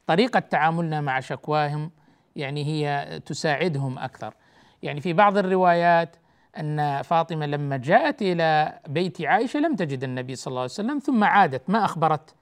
طريقة 0.07 0.41
تعاملنا 0.41 1.01
مع 1.01 1.21
شكواهم 1.21 1.91
يعني 2.37 2.65
هي 2.65 3.21
تساعدهم 3.27 3.99
أكثر. 3.99 4.35
يعني 4.83 5.01
في 5.01 5.13
بعض 5.13 5.39
الروايات 5.39 6.17
أن 6.59 7.03
فاطمة 7.03 7.47
لما 7.47 7.77
جاءت 7.77 8.23
إلى 8.23 8.79
بيت 8.89 9.23
عائشة 9.23 9.61
لم 9.61 9.77
تجد 9.77 10.05
النبي 10.05 10.37
صلى 10.37 10.51
الله 10.51 10.61
عليه 10.61 10.71
وسلم 10.71 10.99
ثم 10.99 11.25
عادت 11.25 11.71
ما 11.71 11.85
أخبرت؟ 11.85 12.35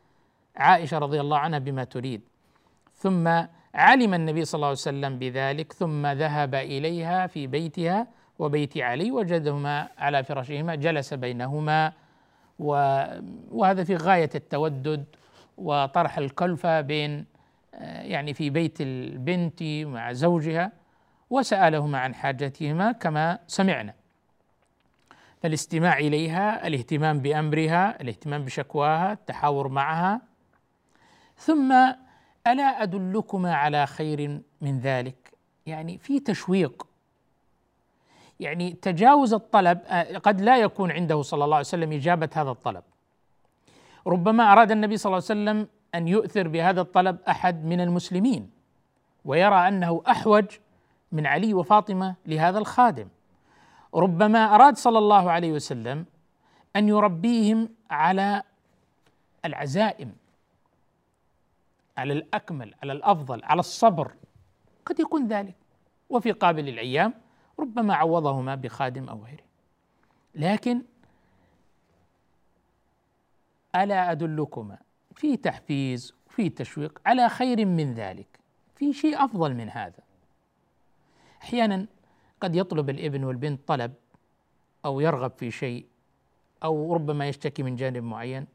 عائشة 0.57 0.99
رضي 0.99 1.21
الله 1.21 1.39
عنها 1.39 1.59
بما 1.59 1.85
تريد. 1.85 2.21
ثم 2.95 3.29
علم 3.75 4.15
النبي 4.15 4.45
صلى 4.45 4.59
الله 4.59 4.67
عليه 4.67 4.79
وسلم 4.79 5.19
بذلك 5.19 5.73
ثم 5.73 6.07
ذهب 6.07 6.55
إليها 6.55 7.27
في 7.27 7.47
بيتها 7.47 8.07
وبيت 8.39 8.79
علي 8.79 9.11
وجدهما 9.11 9.89
على 9.99 10.25
فراشهما 10.25 10.75
جلس 10.75 11.15
بينهما 11.15 11.93
وهذا 12.59 13.85
في 13.85 13.97
غاية 13.97 14.31
التودد 14.35 15.05
وطرح 15.59 16.19
الكلفة 16.19 16.81
بين 16.81 17.27
آه، 17.75 18.03
يعني 18.03 18.35
في 18.35 18.51
بيت 18.51 18.81
البنت 18.81 19.63
مع 19.63 20.13
زوجها 20.13 20.73
وسألهما 21.31 21.99
عن 21.99 22.15
حاجتهما 22.15 22.93
كما 22.93 23.39
سمعنا. 23.47 23.95
فالاستماع 25.43 25.99
إليها 25.99 26.67
الاهتمام 26.67 27.19
بأمرها 27.19 28.01
الاهتمام 28.01 28.45
بشكواها 28.45 29.13
التحاور 29.13 29.69
معها 29.69 30.21
ثم 31.37 31.73
ألا 32.47 32.83
أدلكما 32.83 33.55
على 33.55 33.87
خير 33.87 34.41
من 34.61 34.79
ذلك؟ 34.79 35.33
يعني 35.67 35.99
في 35.99 36.21
تشويق. 36.21 36.87
يعني 38.41 38.73
تجاوز 38.73 39.35
الطلب 39.35 39.81
آه، 39.87 40.19
قد 40.19 40.41
لا 40.41 40.59
يكون 40.59 40.91
عنده 40.91 41.23
صلى 41.23 41.45
الله 41.45 41.57
عليه 41.57 41.67
وسلم 41.67 41.93
إجابة 41.93 42.31
هذا 42.35 42.51
الطلب. 42.51 42.83
ربما 44.07 44.53
أراد 44.53 44.71
النبي 44.71 44.97
صلى 44.97 45.11
الله 45.11 45.25
عليه 45.31 45.41
وسلم 45.41 45.69
أن 45.95 46.09
يؤثر 46.09 46.49
بهذا 46.49 46.81
الطلب 46.81 47.19
أحد 47.29 47.65
من 47.65 47.81
المسلمين 47.81 48.51
ويرى 49.25 49.69
أنه 49.69 50.03
أحوج 50.09 50.45
من 51.13 51.27
علي 51.27 51.55
وفاطمة 51.55 52.15
لهذا 52.27 52.59
الخادم. 52.59 53.09
ربما 53.95 54.55
أراد 54.55 54.77
صلى 54.77 54.99
الله 54.99 55.31
عليه 55.31 55.53
وسلم 55.53 56.07
أن 56.77 56.89
يربيهم 56.89 57.69
على 57.91 58.43
العزائم. 59.45 60.13
على 61.97 62.13
الأكمل 62.13 62.75
على 62.83 62.93
الأفضل 62.93 63.45
على 63.45 63.61
الصبر. 63.61 64.15
قد 64.87 65.01
يكون 65.01 65.29
ذلك. 65.29 65.55
وفي 66.11 66.33
قابل 66.33 66.69
الأيام 66.69 67.15
ربما 67.59 67.95
عوضهما 67.95 68.55
بخادم 68.55 69.09
أو 69.09 69.25
غيره. 69.25 69.45
لكن 70.35 70.83
ألا 73.77 74.13
أدلكما؟ 74.13 74.79
في 75.15 75.37
تحفيز 75.37 76.15
وفي 76.27 76.49
تشويق 76.49 77.01
على 77.07 77.29
خير 77.29 77.67
من 77.67 77.95
ذلك. 77.95 78.41
في 78.77 78.93
شيء 78.93 79.25
أفضل 79.25 79.55
من 79.55 79.71
هذا. 79.71 80.03
أحيانا 81.43 81.87
قد 82.41 82.57
يطلب 82.57 82.91
الإبن 82.91 83.25
والبنت 83.25 83.69
طلب 83.69 83.95
أو 84.85 85.01
يرغب 85.01 85.33
في 85.37 85.51
شيء 85.51 85.87
أو 86.65 86.95
ربما 86.95 87.29
يشتكي 87.29 87.63
من 87.63 87.77
جانب 87.77 88.03
معين. 88.03 88.47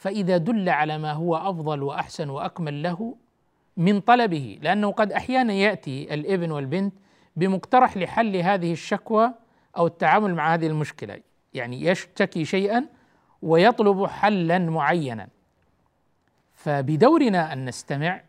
فإذا 0.00 0.36
دل 0.36 0.68
على 0.68 0.98
ما 0.98 1.12
هو 1.12 1.36
أفضل 1.36 1.82
وأحسن 1.82 2.30
وأكمل 2.30 2.82
له 2.82 3.16
من 3.76 4.00
طلبه 4.00 4.58
لأنه 4.62 4.92
قد 4.92 5.12
أحيانا 5.12 5.52
يأتي 5.52 6.14
الابن 6.14 6.50
والبنت 6.50 6.94
بمقترح 7.36 7.96
لحل 7.96 8.36
هذه 8.36 8.72
الشكوى 8.72 9.34
أو 9.76 9.86
التعامل 9.86 10.34
مع 10.34 10.54
هذه 10.54 10.66
المشكلة. 10.66 11.20
يعني 11.54 11.84
يشتكي 11.84 12.44
شيئا 12.44 12.86
ويطلب 13.42 14.06
حلا 14.06 14.58
معينا. 14.58 15.28
فبدورنا 16.54 17.52
أن 17.52 17.64
نستمع 17.64 18.20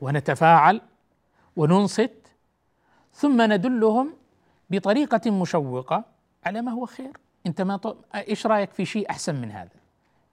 ونتفاعل 0.00 0.80
وننصت 1.56 2.32
ثم 3.12 3.52
ندلهم 3.52 4.14
بطريقة 4.70 5.30
مشوقة 5.30 6.04
على 6.44 6.62
ما 6.62 6.72
هو 6.72 6.86
خير. 6.86 7.16
أنت 7.46 7.62
ما. 7.62 7.80
إيش 8.14 8.46
رأيك 8.46 8.70
في 8.70 8.84
شيء 8.84 9.10
أحسن 9.10 9.34
من 9.34 9.50
هذا؟ 9.50 9.79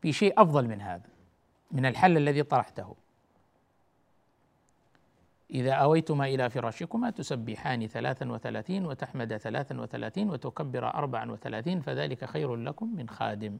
في 0.01 0.13
شيء 0.13 0.41
أفضل 0.41 0.67
من 0.67 0.81
هذا 0.81 1.09
من 1.71 1.85
الحل 1.85 2.17
الذي 2.17 2.43
طرحته. 2.43 2.95
إذا 5.51 5.71
أويتما 5.71 6.25
إلى 6.25 6.49
فراشكما 6.49 7.09
تسبحان 7.09 7.87
ثلاثا 7.87 8.31
وثلاثين 8.31 8.85
وتحمد 8.85 9.37
ثلاثا 9.37 9.79
وثلاثين 9.79 10.29
وتكبر 10.29 10.87
أربعا 10.87 11.31
وثلاثين 11.31 11.81
فذلك 11.81 12.25
خير 12.25 12.55
لكم 12.55 12.95
من 12.95 13.09
خادم. 13.09 13.59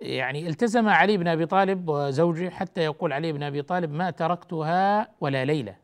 يعني 0.00 0.48
التزم 0.48 0.88
علي 0.88 1.16
بن 1.16 1.28
أبي 1.28 1.46
طالب 1.46 1.88
وزوجه 1.88 2.50
حتى 2.50 2.80
يقول 2.80 3.12
علي 3.12 3.32
بن 3.32 3.42
أبي 3.42 3.62
طالب 3.62 3.92
ما 3.92 4.10
تركتها 4.10 5.08
ولا 5.20 5.44
ليلة. 5.44 5.76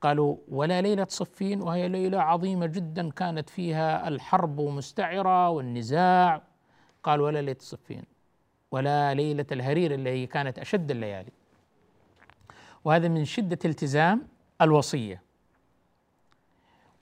قالوا 0.00 0.36
ولا 0.48 0.80
ليلة 0.80 1.06
صفين 1.08 1.62
وهي 1.62 1.88
ليلة 1.88 2.20
عظيمة 2.20 2.66
جدا 2.66 3.10
كانت 3.10 3.50
فيها 3.50 4.08
الحرب 4.08 4.60
مستعرة 4.60 5.48
والنزاع 5.48 6.42
قال 7.02 7.20
ولا 7.20 7.42
ليلة 7.42 7.56
صفين 7.60 8.04
ولا 8.70 9.14
ليلة 9.14 9.46
الهرير 9.52 9.94
اللي 9.94 10.10
هي 10.10 10.26
كانت 10.26 10.58
أشد 10.58 10.90
الليالي. 10.90 11.32
وهذا 12.84 13.08
من 13.08 13.24
شدة 13.24 13.58
التزام 13.64 14.28
الوصية. 14.60 15.22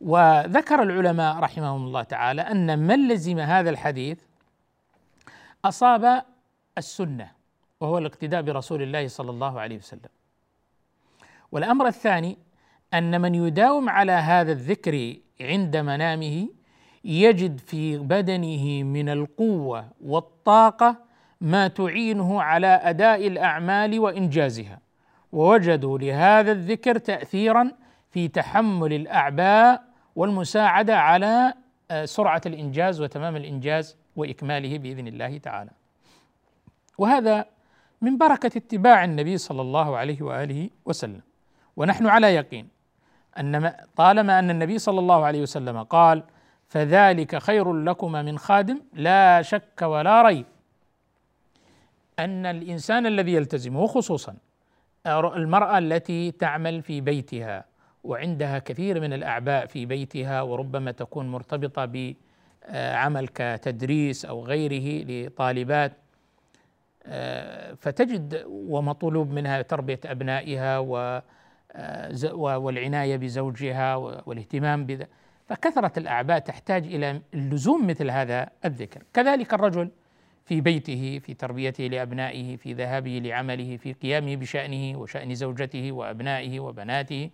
وذكر 0.00 0.82
العلماء 0.82 1.36
رحمهم 1.38 1.86
الله 1.86 2.02
تعالى 2.02 2.42
أن 2.42 2.78
من 2.78 3.08
لزم 3.08 3.38
هذا 3.38 3.70
الحديث 3.70 4.18
أصاب 5.64 6.24
السنة 6.78 7.32
وهو 7.80 7.98
الاقتداء 7.98 8.42
برسول 8.42 8.82
الله 8.82 9.08
صلى 9.08 9.30
الله 9.30 9.60
عليه 9.60 9.76
وسلم. 9.76 10.10
والأمر 11.52 11.86
الثاني 11.86 12.38
أن 12.94 13.20
من 13.20 13.34
يداوم 13.34 13.88
على 13.88 14.12
هذا 14.12 14.52
الذكر 14.52 15.16
عند 15.40 15.76
منامه 15.76 16.48
يجد 17.04 17.58
في 17.60 17.98
بدنه 17.98 18.82
من 18.82 19.08
القوة 19.08 19.88
والطاقة 20.04 20.96
ما 21.40 21.68
تعينه 21.68 22.42
على 22.42 22.66
أداء 22.66 23.26
الأعمال 23.26 23.98
وإنجازها 23.98 24.78
ووجدوا 25.32 25.98
لهذا 25.98 26.52
الذكر 26.52 26.98
تاثيرا 26.98 27.72
في 28.10 28.28
تحمل 28.28 28.92
الأعباء 28.92 29.82
والمساعدة 30.16 30.98
على 30.98 31.54
آه، 31.90 32.04
سرعة 32.04 32.40
الإنجاز 32.46 33.00
وتمام 33.00 33.36
الإنجاز 33.36 33.96
وإكماله 34.16 34.78
بإذن 34.78 35.08
الله 35.08 35.38
تعالى. 35.38 35.70
وهذا 36.98 37.44
من 38.00 38.18
بركة 38.18 38.46
اتباع 38.46 39.04
النبي 39.04 39.38
صلى 39.38 39.60
الله 39.62 39.96
عليه 39.96 40.22
وآله 40.22 40.70
وسلم. 40.84 41.20
ونحن 41.76 42.06
على 42.06 42.34
يقين 42.34 42.68
أن 43.38 43.72
طالما 43.96 44.38
أن 44.38 44.50
النبي 44.50 44.78
صلى 44.78 44.98
الله 44.98 45.24
عليه 45.24 45.42
وسلم 45.42 45.82
قال: 45.82 46.22
فذلك 46.70 47.38
خير 47.38 47.72
لكما 47.72 48.22
من 48.22 48.38
خادم 48.38 48.80
لا 48.92 49.42
شك 49.42 49.82
ولا 49.82 50.22
ريب. 50.22 50.46
أن 52.18 52.46
الإنسان 52.46 53.06
الذي 53.06 53.32
يلتزمه 53.32 53.86
خصوصا 53.86 54.36
المرأة 55.06 55.78
التي 55.78 56.30
تعمل 56.30 56.82
في 56.82 57.00
بيتها 57.00 57.64
وعندها 58.04 58.58
كثير 58.58 59.00
من 59.00 59.12
الأعباء 59.12 59.66
في 59.66 59.86
بيتها 59.86 60.42
وربما 60.42 60.90
تكون 60.90 61.28
مرتبطة 61.28 61.84
بعمل 61.84 63.28
كتدريس 63.28 64.24
أو 64.24 64.44
غيره 64.44 65.04
لطالبات 65.08 65.92
فتجد 67.76 68.44
ومطلوب 68.48 69.30
منها 69.30 69.62
تربية 69.62 70.00
أبنائها 70.04 70.78
آه، 71.72 72.34
والعناية 72.34 73.16
بزوجها 73.16 73.96
والاهتمام 73.96 74.86
بذا 74.86 75.06
فكثرة 75.50 75.92
الأعباء 75.98 76.38
تحتاج 76.38 76.86
إلى 76.86 77.20
اللزوم 77.34 77.86
مثل 77.86 78.10
هذا 78.10 78.48
الذكر 78.64 79.02
كذلك 79.14 79.54
الرجل 79.54 79.90
في 80.44 80.60
بيته 80.60 81.20
في 81.24 81.34
تربيته 81.34 81.84
لأبنائه 81.84 82.56
في 82.56 82.72
ذهابه 82.72 83.20
لعمله 83.24 83.76
في 83.76 83.92
قيامه 83.92 84.36
بشأنه 84.36 84.98
وشأن 84.98 85.34
زوجته 85.34 85.92
وأبنائه 85.92 86.60
وبناته 86.60 87.30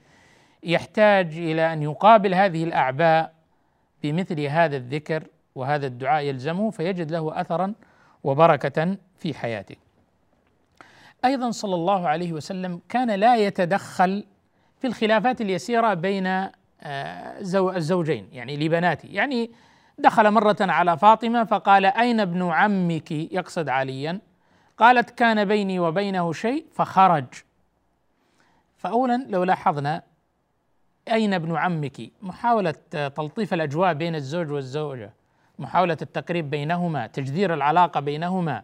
يحتاج 0.62 1.27
إلى 1.27 1.73
أن 1.73 1.83
يقابل 1.83 2.35
هذه 2.35 2.64
الأعباء 2.64 3.35
بمثل 4.03 4.41
هذا 4.41 4.77
الذكر 4.77 5.25
وهذا 5.55 5.87
الدعاء 5.87 6.25
يلزمه 6.25 6.71
فيجد 6.71 7.11
له 7.11 7.41
اثرا 7.41 7.75
وبركة 8.25 8.97
في 9.19 9.35
حياته. 9.35 9.77
أيضا 11.25 11.51
صلى 11.51 11.75
الله 11.75 12.09
عليه 12.09 12.33
وسلم 12.33 12.81
كان 12.89 13.11
لا 13.11 13.37
يتدخل 13.37 14.25
في 14.79 14.87
الخلافات 14.87 15.41
اليسيرة 15.41 15.95
بين 15.95 16.49
الزوجين 16.83 18.29
يعني 18.33 18.57
لبناته 18.57 19.07
يعني 19.07 19.51
دخل 19.99 20.31
مرة 20.31 20.57
على 20.61 20.99
فاطمة 20.99 21.45
فقال 21.45 21.87
أين 21.87 22.20
ابن 22.20 22.43
عمك؟ 22.43 23.11
يقصد 23.11 23.68
عليا. 23.68 24.20
قالت 24.79 25.11
كان 25.11 25.45
بيني 25.45 25.79
وبينه 25.79 26.33
شيء 26.33 26.66
فخرج. 26.74 27.24
فأولا 28.77 29.27
لو 29.29 29.45
لاحظنا 29.45 30.03
أين 31.12 31.35
ابن 31.35 31.57
عمك؟ 31.57 32.11
محاولة 32.22 32.74
تلطيف 32.91 33.55
الأجواء 33.55 33.95
بين 33.95 34.14
الزوج 34.14 34.51
والزوجة 34.51 35.12
محاولة 35.59 35.97
التقريب 36.03 36.51
بينهما 36.51 37.07
تجذير 37.07 37.55
العلاقة 37.55 38.01
بينهما. 38.01 38.62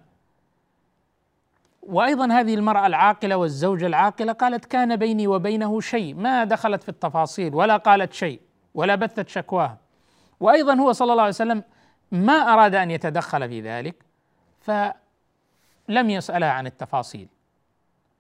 وأيضا 1.82 2.32
هذه 2.32 2.54
المرأة 2.54 2.86
العاقلة 2.86 3.36
والزوجة 3.36 3.86
العاقلة 3.86 4.32
قالت 4.32 4.64
كان 4.64 4.96
بيني 4.96 5.26
وبينه 5.26 5.80
شيء 5.80 6.14
ما 6.14 6.44
دخلت 6.44 6.82
في 6.82 6.88
التفاصيل 6.88 7.54
ولا 7.54 7.76
قالت 7.76 8.12
شيء 8.12 8.40
ولا 8.74 8.94
بثت 8.94 9.28
شكواهم 9.28 9.76
وأيضا 10.40 10.74
هو 10.74 10.92
صلى 10.92 11.12
الله 11.12 11.22
عليه 11.22 11.32
وسلم 11.32 11.62
ما 12.12 12.32
أراد 12.32 12.74
أن 12.74 12.90
يتدخل 12.90 13.48
في 13.48 13.60
ذلك 13.60 14.04
فلم 14.60 16.10
يسألها 16.10 16.50
عن 16.50 16.66
التفاصيل. 16.66 17.28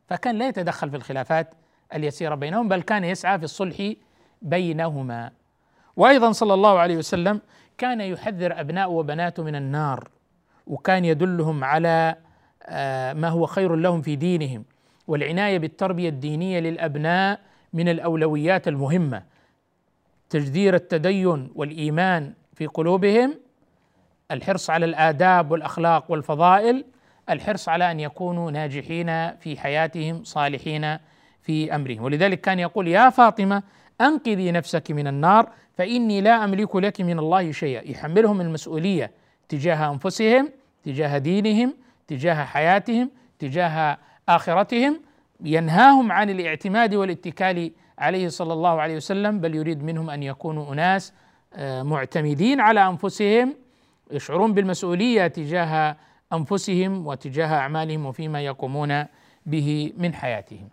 فكان 0.08 0.34
لا 0.38 0.48
يتدخل 0.48 0.90
في 0.90 0.96
الخلافات 0.96 1.54
اليسيرة 1.94 2.34
بينهم 2.34 2.68
بل 2.68 2.82
كان 2.82 3.04
يسعى 3.04 3.38
في 3.38 3.44
الصلح 3.44 3.92
بينهما. 4.42 5.30
وأيضا 5.96 6.32
صلى 6.32 6.54
الله 6.54 6.78
عليه 6.78 6.96
وسلم 6.96 7.40
كان 7.78 8.00
يحذر 8.00 8.60
أبناء 8.60 8.90
وبناته 8.90 9.42
من 9.42 9.54
النار 9.54 10.08
وكان 10.66 11.04
يدلهم 11.04 11.64
على 11.64 12.16
ما 13.14 13.28
هو 13.28 13.46
خير 13.46 13.76
لهم 13.76 14.02
في 14.02 14.16
دينهم 14.16 14.64
والعناية 15.06 15.58
بالتربية 15.58 16.08
الدينية 16.08 16.60
للأبناء 16.60 17.40
من 17.72 17.88
الأولويات 17.88 18.68
المهمة. 18.68 19.22
تجذير 20.30 20.74
التدين 20.74 21.50
والإيمان 21.54 22.32
في 22.54 22.66
قلوبهم 22.66 23.34
الحرص 24.30 24.70
على 24.70 24.86
الآداب 24.86 25.50
والأخلاق 25.50 26.10
والفضائل 26.10 26.84
الحرص 27.30 27.68
على 27.68 27.90
أن 27.90 28.00
يكونوا 28.00 28.50
ناجحين 28.50 29.36
في 29.36 29.56
حياتهم 29.56 30.24
صالحين 30.24 30.98
في 31.42 31.74
أمرهم. 31.74 32.02
ولذلك 32.02 32.40
كان 32.40 32.58
يقول 32.58 32.88
يا 32.88 33.10
فاطمة 33.10 33.62
أنقذي 34.00 34.50
نفسك 34.50 34.90
من 34.90 35.06
النار 35.06 35.48
فإني 35.78 36.20
لا 36.20 36.44
أملك 36.44 36.76
لك 36.76 37.00
من 37.00 37.18
الله 37.18 37.52
شيئا. 37.52 37.90
يحملهم 37.90 38.40
المسؤولية 38.40 39.10
تجاه 39.48 39.92
أنفسهم 39.92 40.50
تجاه 40.84 41.18
دينهم 41.18 41.74
تجاه 42.12 42.44
حياتهم 42.44 43.10
تجاه 43.38 43.98
آخرتهم 44.28 45.00
ينهاهم 45.44 46.12
عن 46.12 46.30
الاعتماد 46.30 46.94
والاتكال 46.94 47.72
عليه 47.98 48.28
صلى 48.28 48.52
الله 48.52 48.80
عليه 48.80 48.96
وسلم 48.96 49.40
بل 49.40 49.54
يريد 49.54 49.82
منهم 49.82 50.10
أن 50.10 50.22
يكونوا 50.22 50.72
أناس 50.72 51.12
آه، 51.54 51.82
معتمدين 51.82 52.60
على 52.60 52.88
أنفسهم 52.88 53.54
يشعرون 54.10 54.54
بالمسؤولية 54.54 55.26
تجاه 55.26 55.96
أنفسهم 56.32 57.06
وتجاه 57.06 57.46
أعمالهم 57.46 58.06
وفيما 58.06 58.40
يقومون 58.40 59.04
به 59.46 59.92
من 59.96 60.14
حياتهم. 60.14 60.68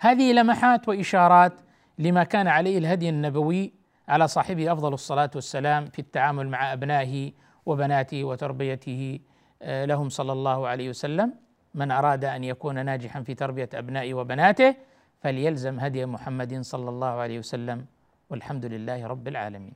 هذه 0.00 0.32
لمحات 0.32 0.88
وإشارات 0.88 1.52
لما 1.98 2.24
كان 2.24 2.48
عليه 2.48 2.78
الهدي 2.78 3.08
النبوي 3.08 3.72
على 4.08 4.28
صاحبه 4.28 4.72
أفضل 4.72 4.94
الصلاة 4.94 5.30
والسلام 5.34 5.86
في 5.86 5.98
التعامل 5.98 6.48
مع 6.48 6.72
أبنائه 6.72 7.32
وبناته 7.66 8.24
وتربيته 8.24 9.18
لهم 9.62 10.08
صلى 10.08 10.32
الله 10.32 10.68
عليه 10.68 10.88
وسلم. 10.88 11.32
من 11.74 11.90
أراد 11.90 12.24
أن 12.24 12.44
يكون 12.44 12.84
ناجحا 12.84 13.22
في 13.22 13.34
تربية 13.34 13.68
أبنائه 13.74 14.14
وبناته 14.14 14.74
فليلزم 15.22 15.80
هدي 15.80 16.06
محمد 16.06 16.60
صلى 16.60 16.88
الله 16.88 17.06
عليه 17.06 17.38
وسلم. 17.38 17.86
والحمد 18.30 18.64
لله 18.64 19.06
رب 19.06 19.28
العالمين. 19.28 19.74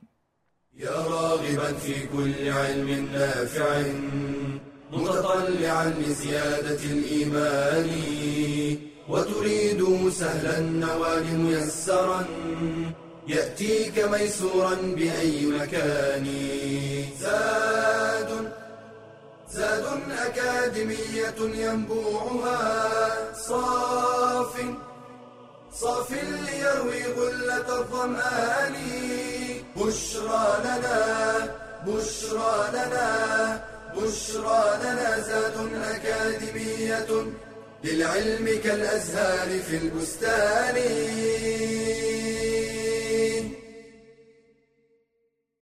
يا 0.73 0.89
راغبا 0.89 1.73
في 1.73 2.07
كل 2.07 2.49
علم 2.49 2.89
نافع 3.13 3.81
متطلعا 4.93 5.85
لزيادة 5.89 6.83
الإيمان 6.95 7.89
وتريد 9.09 10.09
سهلا 10.09 10.57
النوال 10.57 11.39
ميسرا 11.39 12.25
يأتيك 13.27 13.99
ميسورا 14.11 14.75
بأي 14.97 15.45
مكان. 15.45 16.25
زاد 17.19 18.31
زاد 19.55 19.85
أكاديمية 20.25 21.39
ينبوعها. 21.39 22.63
صاف 23.47 24.53
صاف 25.73 26.11
ليروي 26.11 27.03
غلة 27.17 27.79
الظمآن. 27.79 28.75
بشرى 29.75 30.47
لنا 30.65 30.97
بشرى 31.87 32.69
لنا 32.73 33.07
بشرى 33.97 34.63
لنا 34.83 35.19
زاد 35.19 35.57
أكاديمية 35.95 37.11
للعلم 37.83 38.61
كالأزهار 38.63 39.59
في 39.59 39.77
البستان. 39.77 40.77